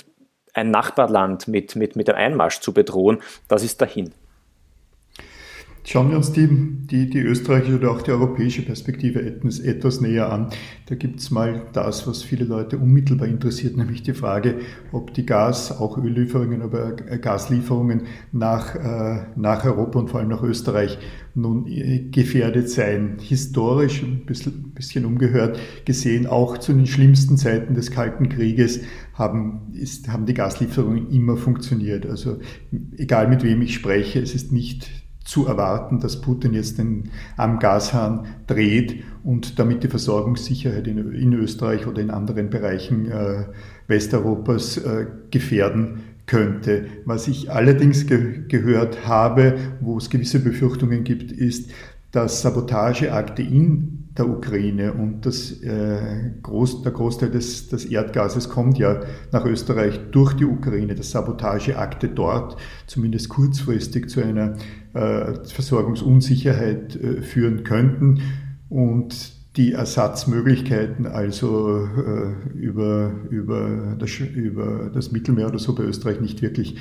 ein 0.53 0.72
Nachbarland 0.72 1.48
mit, 1.48 1.75
mit, 1.75 1.96
mit 1.96 2.08
dem 2.10 2.15
Einmarsch 2.15 2.60
zu 2.60 2.74
bedrohen, 2.74 3.19
das 3.48 3.63
ist 3.63 3.81
dahin. 3.81 4.12
Schauen 5.91 6.12
wir 6.12 6.17
uns 6.17 6.31
die, 6.31 6.48
die, 6.48 7.10
die 7.10 7.17
österreichische 7.17 7.77
oder 7.77 7.89
auch 7.89 8.03
die 8.03 8.12
europäische 8.12 8.62
Perspektive 8.62 9.24
etwas, 9.24 9.58
etwas 9.58 10.01
näher 10.01 10.31
an. 10.31 10.51
Da 10.86 10.93
gibt 10.93 11.19
es 11.19 11.31
mal 11.31 11.65
das, 11.74 12.05
was 12.05 12.22
viele 12.22 12.46
Leute 12.46 12.77
unmittelbar 12.77 13.27
interessiert, 13.27 13.75
nämlich 13.75 14.03
die 14.03 14.13
Frage, 14.13 14.60
ob 14.91 15.15
die 15.15 15.25
Gas, 15.25 15.72
auch 15.72 15.98
Öllieferungen, 15.98 16.62
aber 16.62 16.91
Gaslieferungen 16.91 18.03
nach, 18.31 18.75
äh, 18.75 19.25
nach 19.36 19.65
Europa 19.65 19.98
und 19.98 20.12
vor 20.12 20.19
allem 20.19 20.29
nach 20.29 20.43
Österreich 20.43 21.00
nun 21.34 21.65
äh, 21.65 22.08
gefährdet 22.12 22.69
seien. 22.69 23.17
Historisch, 23.19 24.03
ein 24.03 24.27
bisschen, 24.27 24.74
bisschen 24.75 25.05
umgehört 25.05 25.60
gesehen, 25.86 26.27
auch 26.27 26.60
zu 26.60 26.72
den 26.72 26.86
schlimmsten 26.86 27.36
Zeiten 27.36 27.74
des 27.74 27.89
Kalten 27.89 28.29
Krieges 28.29 28.81
haben, 29.15 29.74
ist, 29.74 30.08
haben 30.08 30.27
die 30.27 30.36
Gaslieferungen 30.36 31.10
immer 31.10 31.36
funktioniert. 31.36 32.05
Also 32.05 32.38
egal 32.96 33.27
mit 33.27 33.41
wem 33.41 33.63
ich 33.63 33.74
spreche, 33.74 34.19
es 34.19 34.36
ist 34.36 34.51
nicht 34.51 34.99
zu 35.24 35.46
erwarten, 35.46 36.00
dass 36.00 36.22
Putin 36.22 36.54
jetzt 36.54 36.78
den 36.78 37.12
am 37.38 37.60
Gashahn 37.60 38.26
dreht 38.48 39.04
und 39.24 39.60
damit 39.60 39.84
die 39.84 39.88
Versorgungssicherheit 39.88 40.88
in, 40.88 41.14
in 41.14 41.34
Österreich 41.34 41.86
oder 41.88 42.02
in 42.02 42.10
anderen 42.10 42.50
Bereichen 42.50 43.12
äh, 43.12 43.46
Westeuropas 43.88 44.78
äh, 44.78 45.06
gefährden 45.30 46.04
könnte. 46.26 46.86
Was 47.06 47.28
ich 47.28 47.52
allerdings 47.52 48.08
ge 48.08 48.44
gehört 48.48 49.08
habe, 49.08 49.56
wo 49.82 49.98
es 49.98 50.10
gewisse 50.10 50.40
Befürchtungen 50.40 51.04
gibt, 51.04 51.32
ist, 51.32 51.72
dass 52.12 52.42
Sabotageakte 52.42 53.42
in 53.42 53.99
der 54.20 54.30
Ukraine 54.30 54.94
und 54.94 55.26
das, 55.26 55.52
äh, 55.64 56.32
Groß, 56.44 56.84
der 56.84 56.92
Großteil 56.92 57.32
des, 57.32 57.70
des 57.70 57.86
Erdgases 57.86 58.50
kommt 58.50 58.78
ja 58.78 59.02
nach 59.32 59.46
Österreich 59.46 60.00
durch 60.12 60.34
die 60.34 60.46
Ukraine, 60.46 60.94
dass 60.94 61.12
Sabotageakte 61.12 62.10
dort 62.10 62.58
zumindest 62.86 63.30
kurzfristig 63.30 64.10
zu 64.10 64.22
einer 64.22 64.56
äh, 64.94 65.34
Versorgungsunsicherheit 65.46 66.96
äh, 66.96 67.22
führen 67.22 67.64
könnten 67.64 68.22
und 68.70 69.40
die 69.56 69.72
Ersatzmöglichkeiten 69.74 71.08
also 71.08 71.80
äh, 71.86 72.58
über, 72.58 73.12
über, 73.30 73.96
das, 73.98 74.12
über 74.20 74.92
das 74.94 75.12
Mittelmeer 75.12 75.48
oder 75.48 75.60
so 75.60 75.74
bei 75.74 75.84
Österreich 75.84 76.22
nicht 76.22 76.42
wirklich 76.42 76.78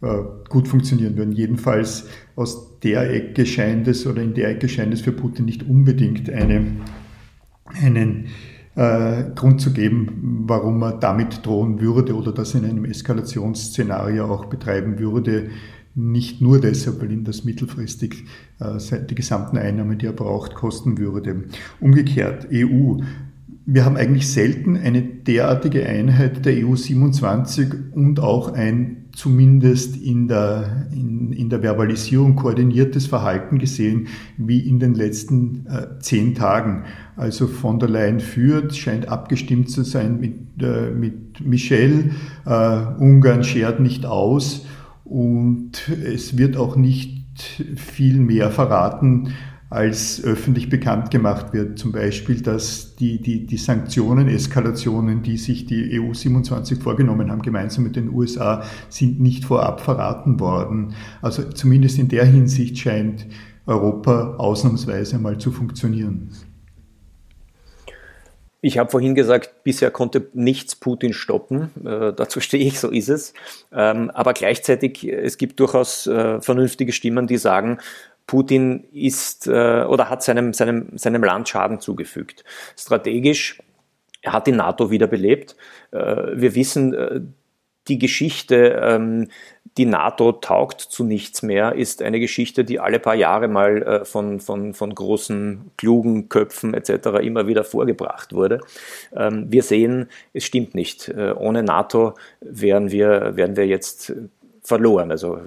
äh, 0.00 0.22
gut 0.48 0.68
funktionieren 0.68 1.16
würden. 1.16 1.32
Jedenfalls 1.32 2.06
aus 2.36 2.73
der 2.84 3.10
Ecke 3.12 3.46
scheint 3.46 3.88
es 3.88 4.06
oder 4.06 4.22
in 4.22 4.34
der 4.34 4.50
Ecke 4.50 4.68
scheint 4.68 4.92
es 4.92 5.00
für 5.00 5.12
Putin 5.12 5.46
nicht 5.46 5.62
unbedingt 5.62 6.30
eine, 6.30 6.66
einen 7.82 8.26
äh, 8.76 9.24
Grund 9.34 9.60
zu 9.60 9.72
geben, 9.72 10.44
warum 10.46 10.82
er 10.82 10.92
damit 10.92 11.44
drohen 11.46 11.80
würde 11.80 12.14
oder 12.14 12.32
das 12.32 12.54
in 12.54 12.64
einem 12.64 12.84
Eskalationsszenario 12.84 14.26
auch 14.26 14.46
betreiben 14.46 14.98
würde. 14.98 15.50
Nicht 15.96 16.40
nur 16.40 16.60
deshalb, 16.60 17.00
weil 17.00 17.12
ihn 17.12 17.24
das 17.24 17.44
mittelfristig 17.44 18.24
äh, 18.58 18.78
die 19.08 19.14
gesamten 19.14 19.56
Einnahmen, 19.56 19.96
die 19.98 20.06
er 20.06 20.12
braucht, 20.12 20.54
kosten 20.54 20.98
würde. 20.98 21.44
Umgekehrt, 21.80 22.48
EU. 22.52 22.98
Wir 23.66 23.84
haben 23.84 23.96
eigentlich 23.96 24.28
selten 24.28 24.76
eine 24.76 25.02
derartige 25.02 25.86
Einheit 25.86 26.44
der 26.44 26.66
EU 26.66 26.74
27 26.74 27.94
und 27.94 28.20
auch 28.20 28.52
ein 28.52 29.03
zumindest 29.14 29.96
in 29.96 30.28
der, 30.28 30.88
in, 30.92 31.32
in 31.32 31.48
der 31.48 31.62
Verbalisierung 31.62 32.36
koordiniertes 32.36 33.06
Verhalten 33.06 33.58
gesehen 33.58 34.08
wie 34.36 34.60
in 34.60 34.78
den 34.78 34.94
letzten 34.94 35.66
äh, 35.66 35.98
zehn 36.00 36.34
Tagen. 36.34 36.84
Also 37.16 37.46
von 37.46 37.78
der 37.78 37.88
Leyen 37.88 38.20
führt, 38.20 38.74
scheint 38.76 39.08
abgestimmt 39.08 39.70
zu 39.70 39.82
sein 39.84 40.18
mit, 40.20 40.62
äh, 40.62 40.90
mit 40.90 41.46
Michel. 41.46 42.10
Äh, 42.44 42.86
Ungarn 42.98 43.44
schert 43.44 43.80
nicht 43.80 44.04
aus 44.04 44.66
und 45.04 45.88
es 45.88 46.36
wird 46.36 46.56
auch 46.56 46.76
nicht 46.76 47.24
viel 47.76 48.20
mehr 48.20 48.50
verraten, 48.50 49.34
als 49.70 50.22
öffentlich 50.22 50.68
bekannt 50.68 51.10
gemacht 51.10 51.52
wird. 51.52 51.78
Zum 51.78 51.92
Beispiel, 51.92 52.42
dass 52.42 52.94
die, 52.96 53.20
die, 53.20 53.46
die 53.46 53.56
Sanktionen, 53.56 54.28
Eskalationen, 54.28 55.22
die 55.22 55.36
sich 55.36 55.66
die 55.66 56.00
EU 56.00 56.12
27 56.14 56.78
vorgenommen 56.80 57.30
haben, 57.30 57.42
gemeinsam 57.42 57.84
mit 57.84 57.96
den 57.96 58.10
USA, 58.12 58.62
sind 58.88 59.20
nicht 59.20 59.44
vorab 59.44 59.80
verraten 59.80 60.38
worden. 60.38 60.94
Also 61.22 61.42
zumindest 61.42 61.98
in 61.98 62.08
der 62.08 62.24
Hinsicht 62.24 62.78
scheint 62.78 63.26
Europa 63.66 64.34
ausnahmsweise 64.36 65.18
mal 65.18 65.38
zu 65.38 65.50
funktionieren. 65.50 66.30
Ich 68.66 68.78
habe 68.78 68.90
vorhin 68.90 69.14
gesagt, 69.14 69.62
bisher 69.62 69.90
konnte 69.90 70.30
nichts 70.32 70.74
Putin 70.74 71.12
stoppen. 71.12 71.70
Äh, 71.84 72.14
dazu 72.14 72.40
stehe 72.40 72.64
ich, 72.64 72.80
so 72.80 72.88
ist 72.88 73.10
es. 73.10 73.34
Ähm, 73.70 74.10
aber 74.12 74.32
gleichzeitig, 74.32 75.06
es 75.06 75.36
gibt 75.36 75.60
durchaus 75.60 76.06
äh, 76.06 76.40
vernünftige 76.40 76.92
Stimmen, 76.92 77.26
die 77.26 77.36
sagen, 77.36 77.76
Putin 78.26 78.84
ist 78.92 79.46
äh, 79.46 79.84
oder 79.84 80.08
hat 80.08 80.22
seinem, 80.22 80.52
seinem, 80.52 80.96
seinem 80.96 81.22
Land 81.22 81.48
Schaden 81.48 81.80
zugefügt. 81.80 82.44
Strategisch, 82.76 83.62
er 84.22 84.32
hat 84.32 84.46
die 84.46 84.52
NATO 84.52 84.90
wiederbelebt. 84.90 85.56
Äh, 85.90 85.98
wir 86.34 86.54
wissen, 86.54 86.94
äh, 86.94 87.20
die 87.88 87.98
Geschichte, 87.98 88.80
ähm, 88.82 89.28
die 89.76 89.86
NATO 89.86 90.32
taugt 90.32 90.80
zu 90.80 91.04
nichts 91.04 91.42
mehr, 91.42 91.74
ist 91.74 92.00
eine 92.00 92.20
Geschichte, 92.20 92.64
die 92.64 92.80
alle 92.80 92.98
paar 92.98 93.14
Jahre 93.14 93.48
mal 93.48 93.82
äh, 93.82 94.04
von, 94.04 94.40
von, 94.40 94.72
von 94.72 94.94
großen, 94.94 95.72
klugen 95.76 96.28
Köpfen 96.28 96.74
etc. 96.74 97.18
immer 97.22 97.46
wieder 97.46 97.64
vorgebracht 97.64 98.32
wurde. 98.32 98.60
Ähm, 99.14 99.46
wir 99.50 99.62
sehen, 99.62 100.08
es 100.32 100.44
stimmt 100.44 100.74
nicht. 100.74 101.08
Äh, 101.08 101.32
ohne 101.36 101.62
NATO 101.62 102.14
wären 102.40 102.90
wir, 102.90 103.36
wären 103.36 103.56
wir 103.56 103.66
jetzt 103.66 104.14
verloren. 104.62 105.10
Also 105.10 105.40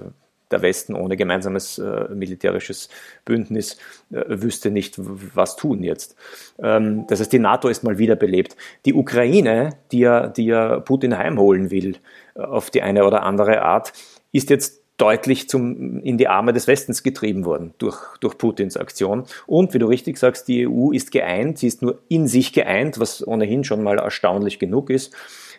der 0.50 0.62
Westen 0.62 0.94
ohne 0.94 1.16
gemeinsames 1.16 1.78
äh, 1.78 2.08
militärisches 2.14 2.88
Bündnis 3.24 3.76
äh, 4.10 4.24
wüsste 4.28 4.70
nicht, 4.70 4.94
was 4.98 5.56
tun 5.56 5.82
jetzt. 5.82 6.16
Ähm, 6.62 7.06
das 7.08 7.20
heißt, 7.20 7.32
die 7.32 7.38
NATO 7.38 7.68
ist 7.68 7.82
mal 7.82 7.98
wiederbelebt. 7.98 8.56
Die 8.84 8.94
Ukraine, 8.94 9.70
die 9.92 10.00
ja, 10.00 10.28
die 10.28 10.46
ja 10.46 10.80
Putin 10.80 11.16
heimholen 11.16 11.70
will, 11.70 11.96
äh, 12.34 12.40
auf 12.40 12.70
die 12.70 12.82
eine 12.82 13.04
oder 13.04 13.22
andere 13.22 13.62
Art, 13.62 13.92
ist 14.32 14.50
jetzt 14.50 14.82
deutlich 14.98 15.48
zum, 15.48 16.00
in 16.00 16.18
die 16.18 16.28
Arme 16.28 16.52
des 16.52 16.66
Westens 16.66 17.02
getrieben 17.02 17.44
worden 17.44 17.72
durch, 17.78 17.98
durch 18.20 18.36
Putins 18.36 18.76
Aktion. 18.76 19.24
Und 19.46 19.72
wie 19.72 19.78
du 19.78 19.86
richtig 19.86 20.18
sagst, 20.18 20.48
die 20.48 20.66
EU 20.68 20.90
ist 20.90 21.12
geeint, 21.12 21.58
sie 21.58 21.68
ist 21.68 21.82
nur 21.82 22.02
in 22.08 22.26
sich 22.26 22.52
geeint, 22.52 22.98
was 22.98 23.26
ohnehin 23.26 23.62
schon 23.64 23.82
mal 23.82 23.98
erstaunlich 23.98 24.58
genug 24.58 24.90
ist, 24.90 25.14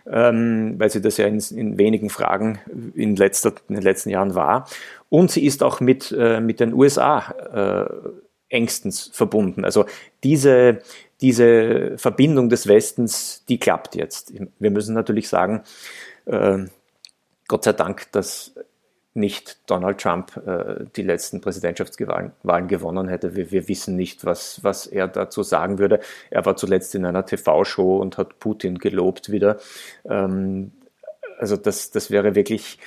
ähm, 0.06 0.76
weil 0.78 0.90
sie 0.90 1.02
das 1.02 1.18
ja 1.18 1.28
in, 1.28 1.40
in 1.56 1.78
wenigen 1.78 2.10
Fragen 2.10 2.60
in, 2.94 3.16
letzter, 3.16 3.54
in 3.68 3.76
den 3.76 3.84
letzten 3.84 4.10
Jahren 4.10 4.36
war. 4.36 4.68
Und 5.10 5.32
sie 5.32 5.46
ist 5.46 5.64
auch 5.64 5.80
mit, 5.80 6.16
äh, 6.18 6.40
mit 6.40 6.60
den 6.60 6.74
USA 6.74 7.32
äh, 7.54 8.10
engstens 8.50 9.10
verbunden. 9.14 9.66
Also 9.66 9.86
diese, 10.24 10.80
diese 11.22 11.98
Verbindung 11.98 12.50
des 12.50 12.68
Westens, 12.68 13.44
die 13.48 13.60
klappt 13.60 13.96
jetzt. 13.96 14.34
Wir 14.60 14.72
müssen 14.72 14.96
natürlich 14.96 15.30
sagen, 15.30 15.64
äh, 16.26 16.60
Gott 17.48 17.64
sei 17.64 17.74
Dank, 17.74 18.12
dass 18.12 18.54
nicht 19.20 19.60
Donald 19.68 20.00
Trump 20.00 20.36
äh, 20.48 20.86
die 20.96 21.04
letzten 21.04 21.42
Präsidentschaftswahlen 21.42 22.68
gewonnen 22.68 23.08
hätte. 23.08 23.36
Wir, 23.36 23.52
wir, 23.52 23.68
wissen 23.68 23.96
nicht, 23.96 24.26
was, 24.26 24.64
was 24.64 24.88
er 24.88 25.08
dazu 25.08 25.44
sagen 25.44 25.78
würde. 25.78 26.00
Er 26.32 26.46
war 26.46 26.56
zuletzt 26.56 26.96
in 26.96 27.06
einer 27.06 27.26
TV-Show 27.26 27.98
und 27.98 28.18
hat 28.18 28.40
Putin 28.40 28.80
gelobt 28.80 29.32
wieder. 29.32 29.58
Ähm, 30.06 30.72
also 31.38 31.56
das, 31.56 31.92
das 31.92 32.12
wäre 32.12 32.36
wirklich, 32.36 32.80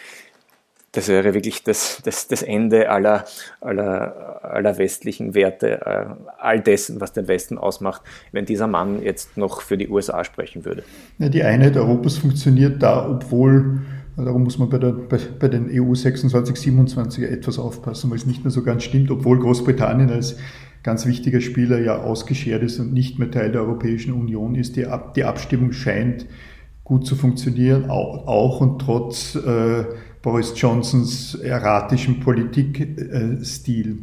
das 0.92 1.08
wäre 1.08 1.32
wirklich 1.32 1.62
das, 1.62 2.00
das, 2.04 2.28
das 2.28 2.42
Ende 2.42 2.90
aller, 2.90 3.24
aller, 3.60 4.44
aller 4.44 4.76
westlichen 4.78 5.34
Werte, 5.34 5.80
äh, 5.86 6.06
all 6.38 6.60
dessen, 6.60 7.00
was 7.00 7.12
den 7.12 7.28
Westen 7.28 7.56
ausmacht, 7.56 8.02
wenn 8.30 8.44
dieser 8.44 8.66
Mann 8.66 9.02
jetzt 9.02 9.36
noch 9.36 9.62
für 9.62 9.78
die 9.78 9.88
USA 9.88 10.24
sprechen 10.24 10.64
würde. 10.64 10.84
Ja, 11.18 11.28
die 11.28 11.42
Einheit 11.42 11.76
Europas 11.76 12.18
funktioniert 12.18 12.82
da, 12.82 13.08
obwohl 13.08 13.80
Darum 14.16 14.44
muss 14.44 14.58
man 14.58 14.68
bei, 14.68 14.78
der, 14.78 14.92
bei, 14.92 15.18
bei 15.38 15.48
den 15.48 15.68
EU 15.70 15.94
26, 15.94 16.56
27 16.56 17.24
etwas 17.24 17.58
aufpassen, 17.58 18.10
weil 18.10 18.18
es 18.18 18.26
nicht 18.26 18.44
mehr 18.44 18.50
so 18.50 18.62
ganz 18.62 18.84
stimmt, 18.84 19.10
obwohl 19.10 19.38
Großbritannien 19.38 20.10
als 20.10 20.36
ganz 20.82 21.06
wichtiger 21.06 21.40
Spieler 21.40 21.80
ja 21.80 21.96
ausgeschert 21.96 22.62
ist 22.62 22.78
und 22.78 22.92
nicht 22.92 23.18
mehr 23.18 23.30
Teil 23.30 23.52
der 23.52 23.62
Europäischen 23.62 24.12
Union 24.12 24.54
ist. 24.54 24.76
Die, 24.76 24.86
Ab 24.86 25.14
die 25.14 25.24
Abstimmung 25.24 25.72
scheint 25.72 26.26
gut 26.84 27.06
zu 27.06 27.16
funktionieren, 27.16 27.88
auch, 27.88 28.26
auch 28.26 28.60
und 28.60 28.80
trotz 28.80 29.34
äh, 29.34 29.84
Boris 30.20 30.52
Johnsons 30.56 31.34
erratischem 31.36 32.20
Politikstil. 32.20 33.90
Äh, 33.90 33.96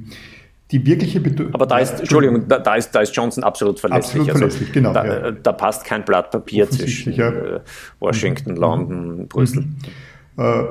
die 0.72 0.86
wirkliche 0.86 1.20
Bedeutung. 1.20 1.54
Aber 1.54 1.66
da 1.66 1.80
ist, 1.80 2.00
Entschuldigung, 2.00 2.48
da, 2.48 2.60
da, 2.60 2.76
ist, 2.76 2.92
da 2.92 3.02
ist 3.02 3.16
Johnson 3.16 3.44
absolut 3.44 3.80
verlässlich. 3.80 4.30
Absolut 4.30 4.38
verlässlich, 4.38 4.70
also, 4.70 4.74
genau. 4.74 4.94
Da, 4.94 5.06
ja. 5.06 5.32
da, 5.32 5.52
passt 5.52 5.84
kein 5.84 6.06
Blatt 6.06 6.32
Papier 6.32 6.70
zwischen 6.70 7.14
ja. 7.14 7.30
Äh, 7.30 7.60
Washington, 8.00 8.52
mhm. 8.52 8.58
London, 8.58 9.28
Brüssel. 9.28 9.64
Mhm. 9.64 10.44
Äh, 10.44 10.64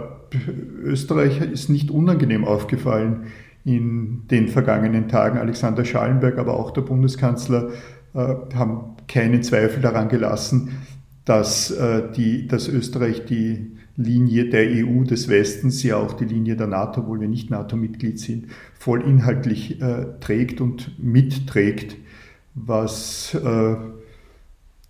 Österreich 0.84 1.40
ist 1.40 1.68
nicht 1.68 1.90
unangenehm 1.90 2.44
aufgefallen 2.44 3.26
in 3.64 4.26
den 4.28 4.48
vergangenen 4.48 5.08
Tagen. 5.08 5.38
Alexander 5.38 5.84
Schallenberg, 5.84 6.38
aber 6.38 6.54
auch 6.54 6.70
der 6.70 6.82
Bundeskanzler 6.82 7.70
äh, 8.14 8.34
haben 8.54 8.96
keinen 9.08 9.42
Zweifel 9.42 9.82
daran 9.82 10.08
gelassen, 10.08 10.78
dass, 11.24 11.70
äh, 11.70 12.02
die, 12.14 12.46
dass 12.46 12.68
Österreich 12.68 13.24
die 13.24 13.77
Linie 13.98 14.48
der 14.48 14.68
EU 14.70 15.02
des 15.02 15.28
Westens, 15.28 15.82
ja 15.82 15.96
auch 15.96 16.12
die 16.12 16.24
Linie 16.24 16.54
der 16.56 16.68
NATO, 16.68 17.00
obwohl 17.00 17.20
wir 17.20 17.28
nicht 17.28 17.50
NATO-Mitglied 17.50 18.18
sind, 18.20 18.46
voll 18.78 19.02
inhaltlich 19.02 19.82
äh, 19.82 20.06
trägt 20.20 20.60
und 20.60 21.02
mitträgt, 21.02 21.96
was 22.54 23.34
äh, 23.34 23.76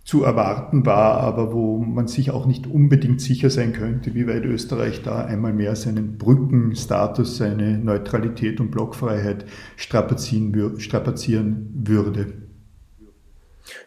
zu 0.03 0.23
erwarten 0.23 0.85
war, 0.85 1.21
aber 1.21 1.53
wo 1.53 1.79
man 1.79 2.07
sich 2.07 2.29
auch 2.29 2.45
nicht 2.45 2.67
unbedingt 2.67 3.19
sicher 3.19 3.49
sein 3.49 3.73
könnte, 3.73 4.13
wie 4.13 4.27
weit 4.27 4.45
Österreich 4.45 5.01
da 5.01 5.25
einmal 5.25 5.53
mehr 5.53 5.75
seinen 5.75 6.19
Brückenstatus, 6.19 7.37
seine 7.37 7.79
Neutralität 7.79 8.59
und 8.59 8.69
Blockfreiheit 8.69 9.45
strapazieren, 9.75 10.79
strapazieren 10.79 11.69
würde. 11.73 12.33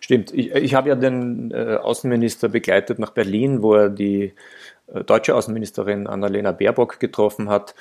Stimmt. 0.00 0.32
Ich, 0.32 0.52
ich 0.52 0.74
habe 0.74 0.88
ja 0.88 0.94
den 0.94 1.50
äh, 1.50 1.76
Außenminister 1.80 2.48
begleitet 2.48 2.98
nach 2.98 3.10
Berlin, 3.10 3.62
wo 3.62 3.74
er 3.74 3.88
die 3.88 4.32
deutsche 5.06 5.34
Außenministerin 5.34 6.06
Annalena 6.06 6.52
Baerbock 6.52 7.00
getroffen 7.00 7.48
hat. 7.48 7.74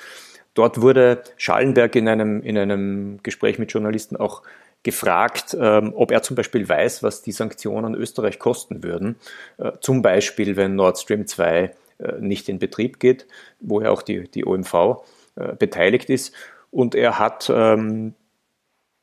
Dort 0.54 0.80
wurde 0.80 1.22
Schallenberg 1.36 1.94
in 1.96 2.08
einem, 2.08 2.42
in 2.42 2.58
einem 2.58 3.20
Gespräch 3.22 3.58
mit 3.58 3.72
Journalisten 3.72 4.16
auch 4.16 4.42
gefragt, 4.82 5.56
ähm, 5.58 5.92
ob 5.94 6.10
er 6.10 6.22
zum 6.22 6.36
Beispiel 6.36 6.68
weiß, 6.68 7.02
was 7.02 7.22
die 7.22 7.32
Sanktionen 7.32 7.94
Österreich 7.94 8.38
kosten 8.38 8.82
würden. 8.82 9.16
Äh, 9.58 9.72
zum 9.80 10.02
Beispiel, 10.02 10.56
wenn 10.56 10.74
Nord 10.74 10.98
Stream 10.98 11.26
2 11.26 11.74
äh, 11.98 12.12
nicht 12.20 12.48
in 12.48 12.58
Betrieb 12.58 12.98
geht, 12.98 13.26
wo 13.60 13.80
ja 13.80 13.90
auch 13.90 14.02
die, 14.02 14.28
die 14.28 14.44
OMV 14.44 15.04
äh, 15.36 15.54
beteiligt 15.58 16.10
ist. 16.10 16.34
Und 16.70 16.94
er 16.94 17.18
hat 17.18 17.50
ähm, 17.54 18.14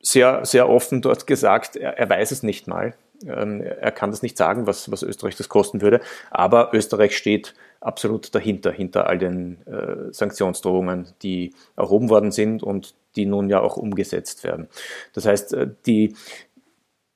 sehr, 0.01 0.45
sehr 0.45 0.69
offen 0.69 1.01
dort 1.01 1.27
gesagt, 1.27 1.75
er, 1.75 1.97
er 1.97 2.09
weiß 2.09 2.31
es 2.31 2.43
nicht 2.43 2.67
mal. 2.67 2.93
Ähm, 3.25 3.61
er 3.61 3.91
kann 3.91 4.11
das 4.11 4.21
nicht 4.21 4.37
sagen, 4.37 4.67
was, 4.67 4.91
was 4.91 5.03
Österreich 5.03 5.35
das 5.35 5.49
kosten 5.49 5.81
würde, 5.81 6.01
aber 6.31 6.73
Österreich 6.73 7.17
steht 7.17 7.53
absolut 7.81 8.33
dahinter, 8.35 8.71
hinter 8.71 9.07
all 9.07 9.17
den 9.17 9.65
äh, 9.65 10.11
Sanktionsdrohungen, 10.11 11.07
die 11.21 11.53
erhoben 11.75 12.09
worden 12.09 12.31
sind 12.31 12.63
und 12.63 12.93
die 13.15 13.25
nun 13.25 13.49
ja 13.49 13.59
auch 13.61 13.77
umgesetzt 13.77 14.43
werden. 14.43 14.67
Das 15.13 15.25
heißt, 15.25 15.53
äh, 15.53 15.67
die, 15.85 16.15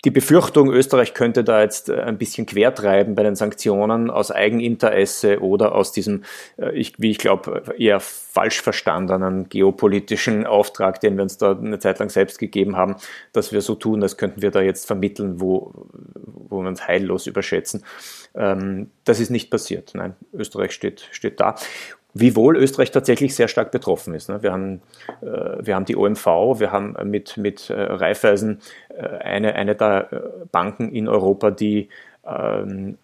die 0.06 0.12
Befürchtung, 0.12 0.70
Österreich 0.70 1.14
könnte 1.14 1.44
da 1.44 1.62
jetzt 1.62 1.90
äh, 1.90 2.02
ein 2.02 2.18
bisschen 2.18 2.46
quertreiben 2.46 3.16
bei 3.16 3.24
den 3.24 3.36
Sanktionen 3.36 4.10
aus 4.10 4.32
Eigeninteresse 4.32 5.40
oder 5.42 5.76
aus 5.76 5.92
diesem, 5.92 6.24
äh, 6.58 6.84
wie 6.98 7.12
ich 7.12 7.18
glaube, 7.18 7.64
eher 7.78 8.00
falsch 8.00 8.62
verstandenen 8.62 9.48
geopolitischen 9.48 10.46
Auftrag, 10.46 11.00
den 11.00 11.16
wir 11.16 11.24
uns 11.24 11.38
da 11.38 11.52
eine 11.52 11.80
Zeit 11.80 12.00
lang 12.00 12.10
selbst 12.10 12.38
gegeben 12.38 12.76
haben, 12.76 12.96
dass 13.32 13.54
wir 13.54 13.62
so 13.62 13.76
tun, 13.76 14.04
als 14.04 14.18
könnten 14.18 14.42
wir 14.42 14.52
da 14.52 14.62
jetzt 14.62 14.88
vermitteln, 14.88 15.40
wo, 15.40 15.72
wo 16.26 16.62
wir 16.62 16.68
uns 16.68 16.86
heillos 16.86 17.26
überschätzen. 17.26 17.86
Ähm, 18.36 18.92
das 19.06 19.22
ist 19.22 19.30
nicht 19.30 19.50
passiert. 19.50 19.92
Nein, 19.94 20.16
Österreich 20.34 20.72
steht, 20.74 21.08
steht 21.12 21.40
da. 21.40 21.56
Wiewohl 22.16 22.58
Österreich 22.58 22.92
tatsächlich 22.92 23.36
sehr 23.36 23.48
stark 23.48 23.72
betroffen 23.72 24.14
ist. 24.14 24.30
Ne? 24.30 24.44
Wir 24.44 24.52
haben, 24.52 24.82
äh, 25.22 25.66
wir 25.66 25.76
haben 25.76 25.86
die 25.86 25.96
OMV, 25.96 26.26
wir 26.60 26.72
haben 26.72 26.96
mit, 27.10 27.38
mit 27.38 27.70
äh, 27.70 27.74
Raiffeisen 27.74 28.62
äh, 28.90 29.02
eine, 29.02 29.56
eine 29.56 29.76
der 29.76 30.46
Banken 30.52 30.92
in 30.92 31.08
Europa, 31.08 31.50
die 31.50 31.90
ähm, 32.26 33.00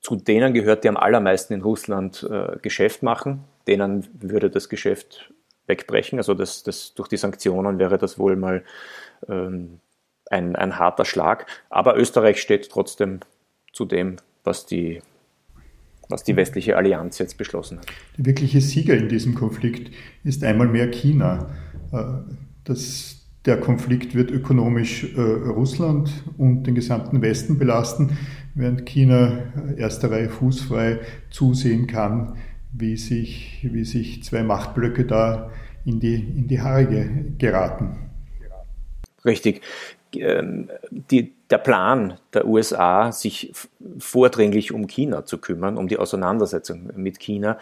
zu 0.00 0.16
denen 0.16 0.52
gehört, 0.52 0.84
die 0.84 0.88
am 0.88 0.96
allermeisten 0.96 1.54
in 1.54 1.62
Russland 1.62 2.26
Geschäft 2.62 3.02
machen. 3.02 3.44
Denen 3.66 4.06
würde 4.12 4.48
das 4.48 4.68
Geschäft 4.68 5.32
wegbrechen. 5.66 6.18
Also 6.18 6.34
das, 6.34 6.62
das, 6.62 6.94
durch 6.94 7.08
die 7.08 7.16
Sanktionen 7.16 7.78
wäre 7.78 7.98
das 7.98 8.18
wohl 8.18 8.36
mal 8.36 8.64
ähm, 9.28 9.80
ein, 10.30 10.56
ein 10.56 10.78
harter 10.78 11.04
Schlag. 11.04 11.46
Aber 11.68 11.96
Österreich 11.96 12.40
steht 12.40 12.70
trotzdem 12.70 13.20
zu 13.72 13.84
dem, 13.84 14.16
was 14.44 14.66
die 14.66 15.02
was 16.08 16.24
die 16.24 16.36
westliche 16.36 16.76
Allianz 16.76 17.18
jetzt 17.18 17.38
beschlossen 17.38 17.78
hat. 17.78 17.86
Der 18.16 18.26
wirkliche 18.26 18.60
Sieger 18.60 18.96
in 18.96 19.08
diesem 19.08 19.34
Konflikt 19.34 19.92
ist 20.24 20.42
einmal 20.44 20.68
mehr 20.68 20.90
China. 20.90 21.50
Äh, 21.92 22.04
das, 22.64 23.26
der 23.44 23.58
Konflikt 23.58 24.14
wird 24.14 24.30
ökonomisch 24.30 25.14
äh, 25.14 25.20
Russland 25.20 26.10
und 26.36 26.64
den 26.64 26.74
gesamten 26.74 27.22
Westen 27.22 27.58
belasten, 27.58 28.18
während 28.54 28.86
China 28.86 29.52
erster 29.76 30.10
Reihe 30.10 30.28
fußfrei 30.28 31.00
zusehen 31.30 31.86
kann, 31.86 32.36
wie 32.72 32.96
sich, 32.96 33.66
wie 33.70 33.84
sich 33.84 34.24
zwei 34.24 34.42
Machtblöcke 34.42 35.04
da 35.04 35.50
in 35.84 36.00
die, 36.00 36.14
in 36.14 36.48
die 36.48 36.60
Haare 36.60 37.08
geraten. 37.38 38.10
Richtig. 39.24 39.62
Ähm, 40.14 40.70
die, 40.90 41.34
der 41.50 41.58
Plan 41.58 42.18
der 42.32 42.46
USA, 42.46 43.12
sich 43.12 43.52
vordringlich 43.98 44.72
um 44.72 44.86
China 44.86 45.24
zu 45.24 45.38
kümmern, 45.38 45.76
um 45.76 45.88
die 45.88 45.98
Auseinandersetzung 45.98 46.90
mit 46.96 47.18
China, 47.20 47.58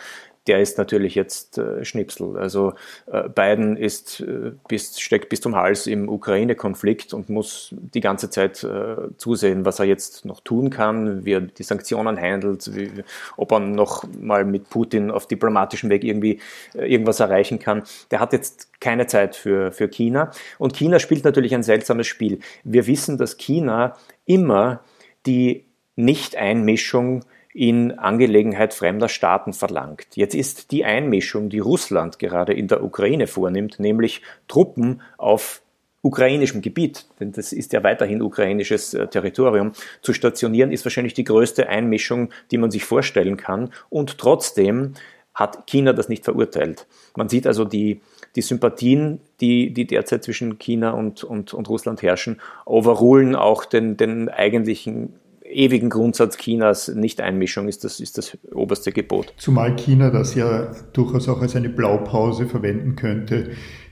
der 0.47 0.61
ist 0.61 0.79
natürlich 0.79 1.15
jetzt 1.15 1.59
äh, 1.59 1.85
Schnipsel. 1.85 2.37
Also 2.39 2.75
äh, 3.11 3.29
Biden 3.29 3.77
ist, 3.77 4.21
äh, 4.21 4.53
bis, 4.69 5.01
steckt 5.01 5.29
bis 5.29 5.41
zum 5.41 5.57
Hals 5.57 5.87
im 5.87 6.09
Ukraine-Konflikt 6.09 7.13
und 7.13 7.29
muss 7.29 7.75
die 7.79 8.01
ganze 8.01 8.31
Zeit 8.31 8.63
äh, 8.63 8.97
zusehen, 9.17 9.65
was 9.65 9.79
er 9.79 9.87
jetzt 9.87 10.25
noch 10.25 10.41
tun 10.41 10.71
kann, 10.71 11.25
wie 11.25 11.33
er 11.33 11.41
die 11.41 11.63
Sanktionen 11.63 12.21
handelt, 12.21 12.75
wie, 12.75 12.91
ob 13.37 13.53
er 13.53 13.61
noch 13.61 14.05
mal 14.19 14.45
mit 14.45 14.71
Putin 14.71 15.11
auf 15.11 15.27
diplomatischem 15.27 15.91
Weg 15.91 16.05
irgendwie 16.05 16.41
äh, 16.75 16.87
irgendwas 16.87 17.21
erreichen 17.21 17.59
kann. 17.59 17.83
Der 18.11 18.21
hat 18.21 18.33
jetzt 18.33 18.81
keine 18.81 19.07
Zeit 19.07 19.35
für, 19.35 19.73
für 19.73 19.89
China. 19.89 20.31
Und 20.59 20.77
China 20.77 20.99
spielt 20.99 21.25
natürlich 21.25 21.55
ein 21.55 21.63
seltsames 21.63 22.07
Spiel. 22.07 22.39
Wir 22.63 22.87
wissen, 22.87 23.19
dass 23.19 23.37
China 23.37 23.97
immer 24.27 24.81
die 25.27 25.65
Nicht-Einmischung 25.97 27.25
in 27.57 27.99
Angelegenheit 27.99 28.75
fremder 28.75 29.09
Staaten 29.09 29.55
verlangt. 29.55 30.09
Jetzt 30.15 30.35
ist 30.35 30.73
die 30.73 30.85
Einmischung, 30.85 31.49
die 31.49 31.59
Russland 31.59 32.19
gerade 32.19 32.53
in 32.53 32.69
der 32.69 32.85
Ukraine 32.85 33.27
vornimmt, 33.27 33.81
nämlich 33.81 34.21
Truppen 34.47 35.01
auf 35.17 35.63
ukrainischem 36.03 36.61
Gebiet, 36.61 37.07
denn 37.19 37.33
das 37.33 37.55
ist 37.55 37.73
ja 37.73 37.83
weiterhin 37.83 38.21
ukrainisches 38.21 38.93
äh, 38.93 39.07
Territorium, 39.09 39.73
zu 40.03 40.13
stationieren, 40.13 40.71
ist 40.71 40.85
wahrscheinlich 40.85 41.15
die 41.15 41.25
größte 41.25 41.69
Einmischung, 41.69 42.29
die 42.51 42.59
man 42.59 42.71
sich 42.71 42.85
vorstellen 42.85 43.39
kann. 43.39 43.73
Und 43.89 44.19
trotzdem 44.19 44.93
hat 45.35 45.67
China 45.67 45.95
das 45.95 46.11
nicht 46.11 46.25
verurteilt. 46.25 46.87
Man 47.17 47.31
sieht 47.31 47.47
also 47.47 47.65
die, 47.65 48.03
die 48.37 48.43
Sympathien, 48.43 49.21
die, 49.41 49.73
die 49.73 49.87
derzeit 49.87 50.25
zwischen 50.25 50.59
China 50.59 50.91
und, 50.91 51.25
und, 51.25 51.55
und 51.55 51.69
Russland 51.71 52.03
herrschen, 52.03 52.41
overrulen 52.67 53.35
auch 53.35 53.65
den, 53.65 53.97
den 53.97 54.29
eigentlichen 54.29 55.15
ewigen 55.57 55.91
Grundsatz 55.91 56.37
Chinas, 56.37 56.89
Nicht-Einmischung 56.89 57.69
ist 57.69 57.85
das, 57.85 58.01
ist 58.01 58.19
das 58.19 58.37
oberste 58.53 58.93
Gebot. 58.93 59.33
Zumal 59.39 59.75
China 59.77 60.11
das 60.11 60.35
ja 60.35 60.73
durchaus 60.93 61.29
auch 61.29 61.41
als 61.41 61.57
eine 61.57 61.69
Blaupause 61.69 62.47
verwenden 62.47 62.97
könnte 62.97 63.51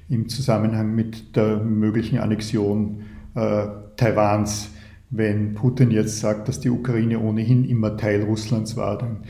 im 0.09 0.29
Zusammenhang 0.29 0.95
mit 0.95 1.35
der 1.37 1.57
möglichen 1.59 2.19
Annexion 2.19 3.03
äh, 3.35 3.67
Taiwans. 3.97 4.71
Wenn 5.11 5.55
Putin 5.55 5.91
jetzt 5.91 6.21
sagt, 6.21 6.49
dass 6.49 6.61
die 6.61 6.71
Ukraine 6.71 7.21
ohnehin 7.21 7.65
immer 7.65 7.97
Teil 7.97 8.23
Russlands 8.23 8.77
war, 8.77 8.99
dann 8.99 9.25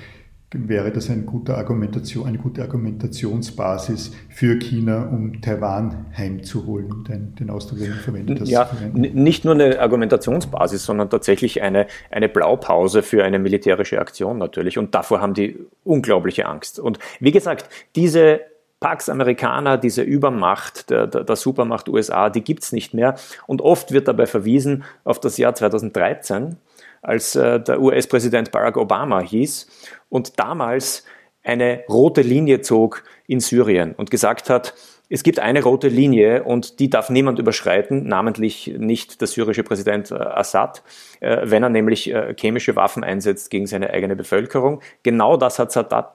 wäre 0.54 0.90
das 0.92 1.10
eine 1.10 1.22
gute, 1.22 1.56
Argumentation, 1.56 2.26
eine 2.26 2.38
gute 2.38 2.62
Argumentationsbasis 2.62 4.12
für 4.28 4.58
China, 4.58 5.08
um 5.08 5.40
Taiwan 5.42 6.06
heimzuholen, 6.16 6.92
um 6.92 7.04
den, 7.04 7.34
den 7.34 7.50
Ausdruck, 7.50 7.80
den 7.80 7.92
ich 7.92 8.00
verwende. 8.00 8.34
Das 8.34 8.48
ja, 8.48 8.70
nicht 8.92 9.44
nur 9.44 9.54
eine 9.54 9.80
Argumentationsbasis, 9.80 10.84
sondern 10.84 11.10
tatsächlich 11.10 11.62
eine, 11.62 11.86
eine 12.10 12.28
Blaupause 12.28 13.02
für 13.02 13.24
eine 13.24 13.38
militärische 13.38 14.00
Aktion 14.00 14.38
natürlich. 14.38 14.78
Und 14.78 14.94
davor 14.94 15.20
haben 15.20 15.34
die 15.34 15.58
unglaubliche 15.82 16.46
Angst. 16.46 16.78
Und 16.78 16.98
wie 17.20 17.32
gesagt, 17.32 17.68
diese 17.96 18.40
Pax 18.84 19.08
Amerikaner, 19.08 19.78
diese 19.78 20.02
Übermacht 20.02 20.90
der, 20.90 21.06
der, 21.06 21.24
der 21.24 21.36
Supermacht 21.36 21.88
USA, 21.88 22.28
die 22.28 22.42
gibt 22.42 22.64
es 22.64 22.72
nicht 22.72 22.92
mehr. 22.92 23.16
Und 23.46 23.62
oft 23.62 23.92
wird 23.92 24.08
dabei 24.08 24.26
verwiesen 24.26 24.84
auf 25.04 25.18
das 25.20 25.38
Jahr 25.38 25.54
2013, 25.54 26.58
als 27.00 27.34
äh, 27.34 27.60
der 27.60 27.80
US-Präsident 27.80 28.50
Barack 28.50 28.76
Obama 28.76 29.20
hieß 29.20 29.68
und 30.14 30.38
damals 30.38 31.04
eine 31.42 31.82
rote 31.88 32.22
Linie 32.22 32.60
zog 32.60 33.02
in 33.26 33.40
Syrien 33.40 33.94
und 33.96 34.12
gesagt 34.12 34.48
hat, 34.48 34.74
es 35.10 35.24
gibt 35.24 35.40
eine 35.40 35.60
rote 35.60 35.88
Linie 35.88 36.44
und 36.44 36.78
die 36.78 36.88
darf 36.88 37.10
niemand 37.10 37.40
überschreiten, 37.40 38.06
namentlich 38.06 38.72
nicht 38.78 39.20
der 39.20 39.26
syrische 39.26 39.64
Präsident 39.64 40.12
äh, 40.12 40.14
Assad, 40.14 40.84
äh, 41.18 41.38
wenn 41.42 41.64
er 41.64 41.68
nämlich 41.68 42.14
äh, 42.14 42.32
chemische 42.38 42.76
Waffen 42.76 43.02
einsetzt 43.02 43.50
gegen 43.50 43.66
seine 43.66 43.90
eigene 43.90 44.14
Bevölkerung. 44.14 44.82
Genau 45.02 45.36
das 45.36 45.58
hat 45.58 45.72
Sadat 45.72 46.14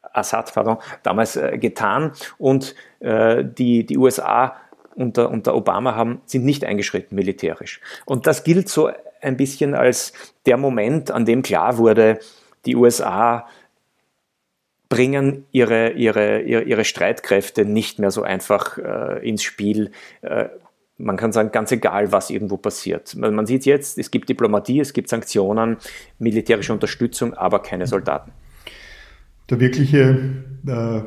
Assad 0.00 0.52
pardon, 0.54 0.78
damals 1.02 1.38
getan 1.54 2.12
und 2.36 2.74
die, 3.00 3.86
die 3.86 3.96
USA 3.96 4.56
unter, 4.94 5.30
unter 5.30 5.54
Obama 5.54 5.94
haben, 5.94 6.20
sind 6.26 6.44
nicht 6.44 6.66
eingeschritten 6.66 7.14
militärisch. 7.14 7.80
Und 8.04 8.26
das 8.26 8.44
gilt 8.44 8.68
so 8.68 8.90
ein 9.22 9.38
bisschen 9.38 9.74
als 9.74 10.12
der 10.44 10.58
Moment, 10.58 11.10
an 11.10 11.24
dem 11.24 11.40
klar 11.40 11.78
wurde, 11.78 12.18
die 12.66 12.76
USA 12.76 13.46
bringen 14.88 15.46
ihre, 15.52 15.92
ihre, 15.92 16.42
ihre, 16.42 16.62
ihre 16.62 16.84
Streitkräfte 16.84 17.64
nicht 17.64 17.98
mehr 17.98 18.10
so 18.10 18.22
einfach 18.22 18.78
äh, 18.78 19.26
ins 19.26 19.42
Spiel. 19.42 19.90
Äh, 20.20 20.48
man 20.98 21.16
kann 21.16 21.32
sagen, 21.32 21.50
ganz 21.50 21.72
egal, 21.72 22.12
was 22.12 22.30
irgendwo 22.30 22.58
passiert. 22.58 23.16
Man 23.16 23.46
sieht 23.46 23.64
jetzt, 23.64 23.98
es 23.98 24.10
gibt 24.10 24.28
Diplomatie, 24.28 24.80
es 24.80 24.92
gibt 24.92 25.08
Sanktionen, 25.08 25.78
militärische 26.18 26.72
Unterstützung, 26.72 27.34
aber 27.34 27.60
keine 27.62 27.86
Soldaten 27.86 28.32
der 29.52 29.60
wirkliche 29.60 30.18
äh, 30.66 31.02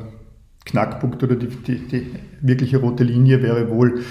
Knackpunkt 0.64 1.22
oder 1.22 1.36
die, 1.36 1.48
die, 1.48 1.86
die, 1.86 2.14
wirkliche 2.40 2.78
rote 2.78 3.02
Linie 3.02 3.42
wäre 3.42 3.68
wohl 3.70 4.02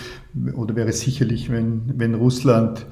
oder 0.56 0.76
wäre 0.76 0.92
sicherlich, 0.92 1.50
wenn, 1.50 1.94
wenn 1.96 2.16
Russland 2.16 2.86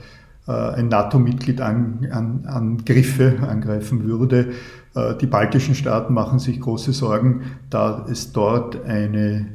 ein 0.52 0.90
NATO-Mitglied 0.90 1.62
an, 1.62 2.08
an, 2.12 2.46
an 2.46 2.86
Griffe 2.86 3.38
angreifen 3.48 4.04
würde. 4.04 4.54
Äh, 4.96 5.16
die 5.18 5.28
baltischen 5.28 5.76
Staaten 5.76 6.14
machen 6.14 6.40
sich 6.40 6.60
große 6.60 6.94
Sorgen, 6.94 7.42
da 7.70 8.06
es 8.10 8.32
dort 8.32 8.86
eine, 8.86 9.48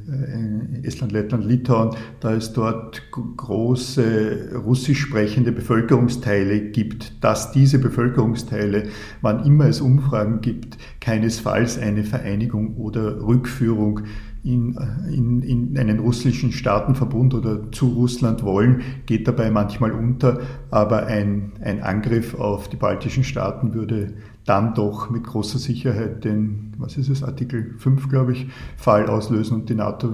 äh, 0.82 0.86
Estland, 0.86 1.12
Lettland, 1.12 1.44
Litauen, 1.44 1.90
da 2.20 2.32
es 2.32 2.52
dort 2.52 3.02
große 3.10 4.52
russisch 4.64 5.00
sprechende 5.00 5.52
Bevölkerungsteile 5.52 6.70
gibt, 6.70 7.22
dass 7.22 7.52
diese 7.52 7.78
Bevölkerungsteile, 7.78 8.84
wann 9.20 9.44
immer 9.44 9.66
es 9.66 9.80
Umfragen 9.80 10.40
gibt, 10.40 10.78
keinesfalls 11.00 11.78
eine 11.78 12.04
Vereinigung 12.04 12.76
oder 12.76 13.20
Rückführung 13.20 14.00
in, 14.44 14.76
in, 15.12 15.42
in 15.42 15.78
einen 15.78 15.98
russischen 15.98 16.52
Staatenverbund 16.52 17.34
oder 17.34 17.70
zu 17.72 17.88
Russland 17.88 18.42
wollen, 18.42 18.82
geht 19.06 19.26
dabei 19.28 19.50
manchmal 19.50 19.92
unter, 19.92 20.40
aber 20.70 21.06
ein, 21.06 21.52
ein 21.60 21.82
Angriff 21.82 22.34
auf 22.34 22.68
die 22.68 22.76
baltischen 22.76 23.24
Staaten 23.24 23.74
würde 23.74 24.14
dann 24.44 24.74
doch 24.74 25.10
mit 25.10 25.24
großer 25.24 25.58
Sicherheit 25.58 26.24
den, 26.24 26.72
was 26.78 26.96
ist 26.96 27.08
es, 27.08 27.22
Artikel 27.22 27.74
5, 27.78 28.08
glaube 28.08 28.32
ich, 28.32 28.46
Fall 28.76 29.08
auslösen 29.08 29.60
und 29.60 29.68
die 29.68 29.74
NATO 29.74 30.08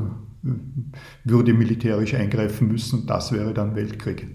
äh, 0.44 0.48
würde 1.24 1.54
militärisch 1.54 2.14
eingreifen 2.14 2.68
müssen 2.68 3.00
und 3.00 3.10
das 3.10 3.32
wäre 3.32 3.54
dann 3.54 3.76
Weltkrieg. 3.76 4.26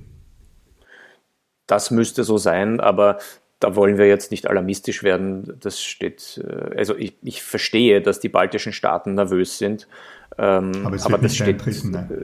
Das 1.68 1.92
müsste 1.92 2.24
so 2.24 2.38
sein, 2.38 2.80
aber 2.80 3.20
da 3.60 3.76
wollen 3.76 3.98
wir 3.98 4.08
jetzt 4.08 4.32
nicht 4.32 4.48
alarmistisch 4.48 5.04
werden. 5.04 5.54
Das 5.60 5.82
steht, 5.82 6.42
äh, 6.44 6.78
also 6.78 6.96
ich, 6.96 7.16
ich 7.22 7.44
verstehe, 7.44 8.02
dass 8.02 8.20
die 8.20 8.30
baltischen 8.30 8.74
Staaten 8.74 9.16
nervös 9.16 9.58
sind, 9.58 9.88
ähm, 10.38 10.72
aber, 10.84 10.98
aber 11.04 11.18
das 11.18 11.36
steht 11.36 11.66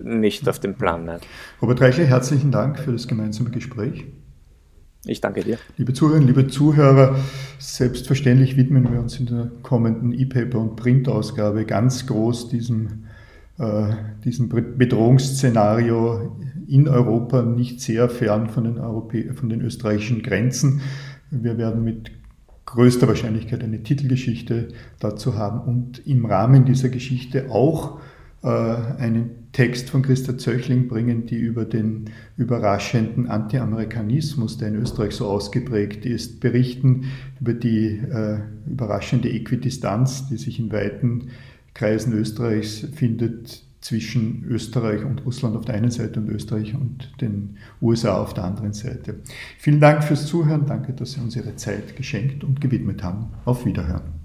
nicht 0.03 0.47
auf 0.47 0.59
dem 0.59 0.75
Plan. 0.75 1.05
Nein. 1.05 1.19
Robert 1.61 1.81
Reichler, 1.81 2.05
herzlichen 2.05 2.51
Dank 2.51 2.79
für 2.79 2.91
das 2.91 3.07
gemeinsame 3.07 3.49
Gespräch. 3.49 4.05
Ich 5.07 5.21
danke 5.21 5.43
dir. 5.43 5.59
Liebe 5.77 5.93
Zuhörerinnen, 5.93 6.27
liebe 6.27 6.47
Zuhörer, 6.47 7.15
selbstverständlich 7.59 8.57
widmen 8.57 8.91
wir 8.91 8.99
uns 8.99 9.19
in 9.19 9.27
der 9.27 9.51
kommenden 9.61 10.13
E-Paper- 10.13 10.59
und 10.59 10.75
Printausgabe 10.77 11.65
ganz 11.65 12.07
groß 12.07 12.49
diesem, 12.49 13.05
äh, 13.59 13.93
diesem 14.23 14.49
Bedrohungsszenario 14.49 16.35
in 16.67 16.87
Europa, 16.87 17.43
nicht 17.43 17.81
sehr 17.81 18.09
fern 18.09 18.49
von 18.49 18.63
den, 18.63 18.79
Europä 18.79 19.33
von 19.33 19.49
den 19.49 19.61
österreichischen 19.61 20.23
Grenzen. 20.23 20.81
Wir 21.31 21.57
werden 21.57 21.83
mit 21.83 22.11
größter 22.65 23.07
Wahrscheinlichkeit 23.07 23.63
eine 23.63 23.83
Titelgeschichte 23.83 24.69
dazu 24.99 25.35
haben 25.35 25.61
und 25.61 26.05
im 26.07 26.25
Rahmen 26.25 26.65
dieser 26.65 26.89
Geschichte 26.89 27.51
auch 27.51 27.99
äh, 28.43 28.47
einen 28.47 29.51
Text 29.51 29.89
von 29.89 30.01
Christa 30.01 30.37
Zöchling 30.37 30.87
bringen, 30.87 31.25
die 31.25 31.37
über 31.37 31.65
den 31.65 32.05
überraschenden 32.37 33.27
Anti-Amerikanismus, 33.27 34.57
der 34.57 34.69
in 34.69 34.75
Österreich 34.75 35.13
so 35.13 35.27
ausgeprägt 35.27 36.05
ist, 36.05 36.41
berichten, 36.41 37.05
über 37.39 37.53
die 37.53 37.97
äh, 37.97 38.39
überraschende 38.67 39.29
Äquidistanz, 39.29 40.27
die 40.27 40.37
sich 40.37 40.59
in 40.59 40.71
weiten 40.71 41.29
Kreisen 41.73 42.13
Österreichs 42.13 42.87
findet 42.93 43.64
zwischen 43.85 44.43
Österreich 44.45 45.05
und 45.05 45.27
Russland 45.27 45.55
auf 45.55 45.65
der 45.65 45.75
einen 45.75 45.91
Seite 45.91 46.19
und 46.19 46.27
Österreich 46.29 46.73
und 46.73 47.11
den 47.21 47.57
USA 47.83 48.19
auf 48.19 48.33
der 48.33 48.45
anderen 48.45 48.73
Seite. 48.73 49.19
Vielen 49.59 49.79
Dank 49.79 50.03
fürs 50.03 50.25
Zuhören. 50.25 50.65
Danke, 50.65 50.93
dass 50.93 51.11
Sie 51.11 51.21
uns 51.21 51.35
Ihre 51.35 51.55
Zeit 51.55 51.95
geschenkt 51.95 52.43
und 52.43 52.59
gewidmet 52.59 53.03
haben. 53.03 53.27
Auf 53.45 53.63
Wiederhören. 53.63 54.24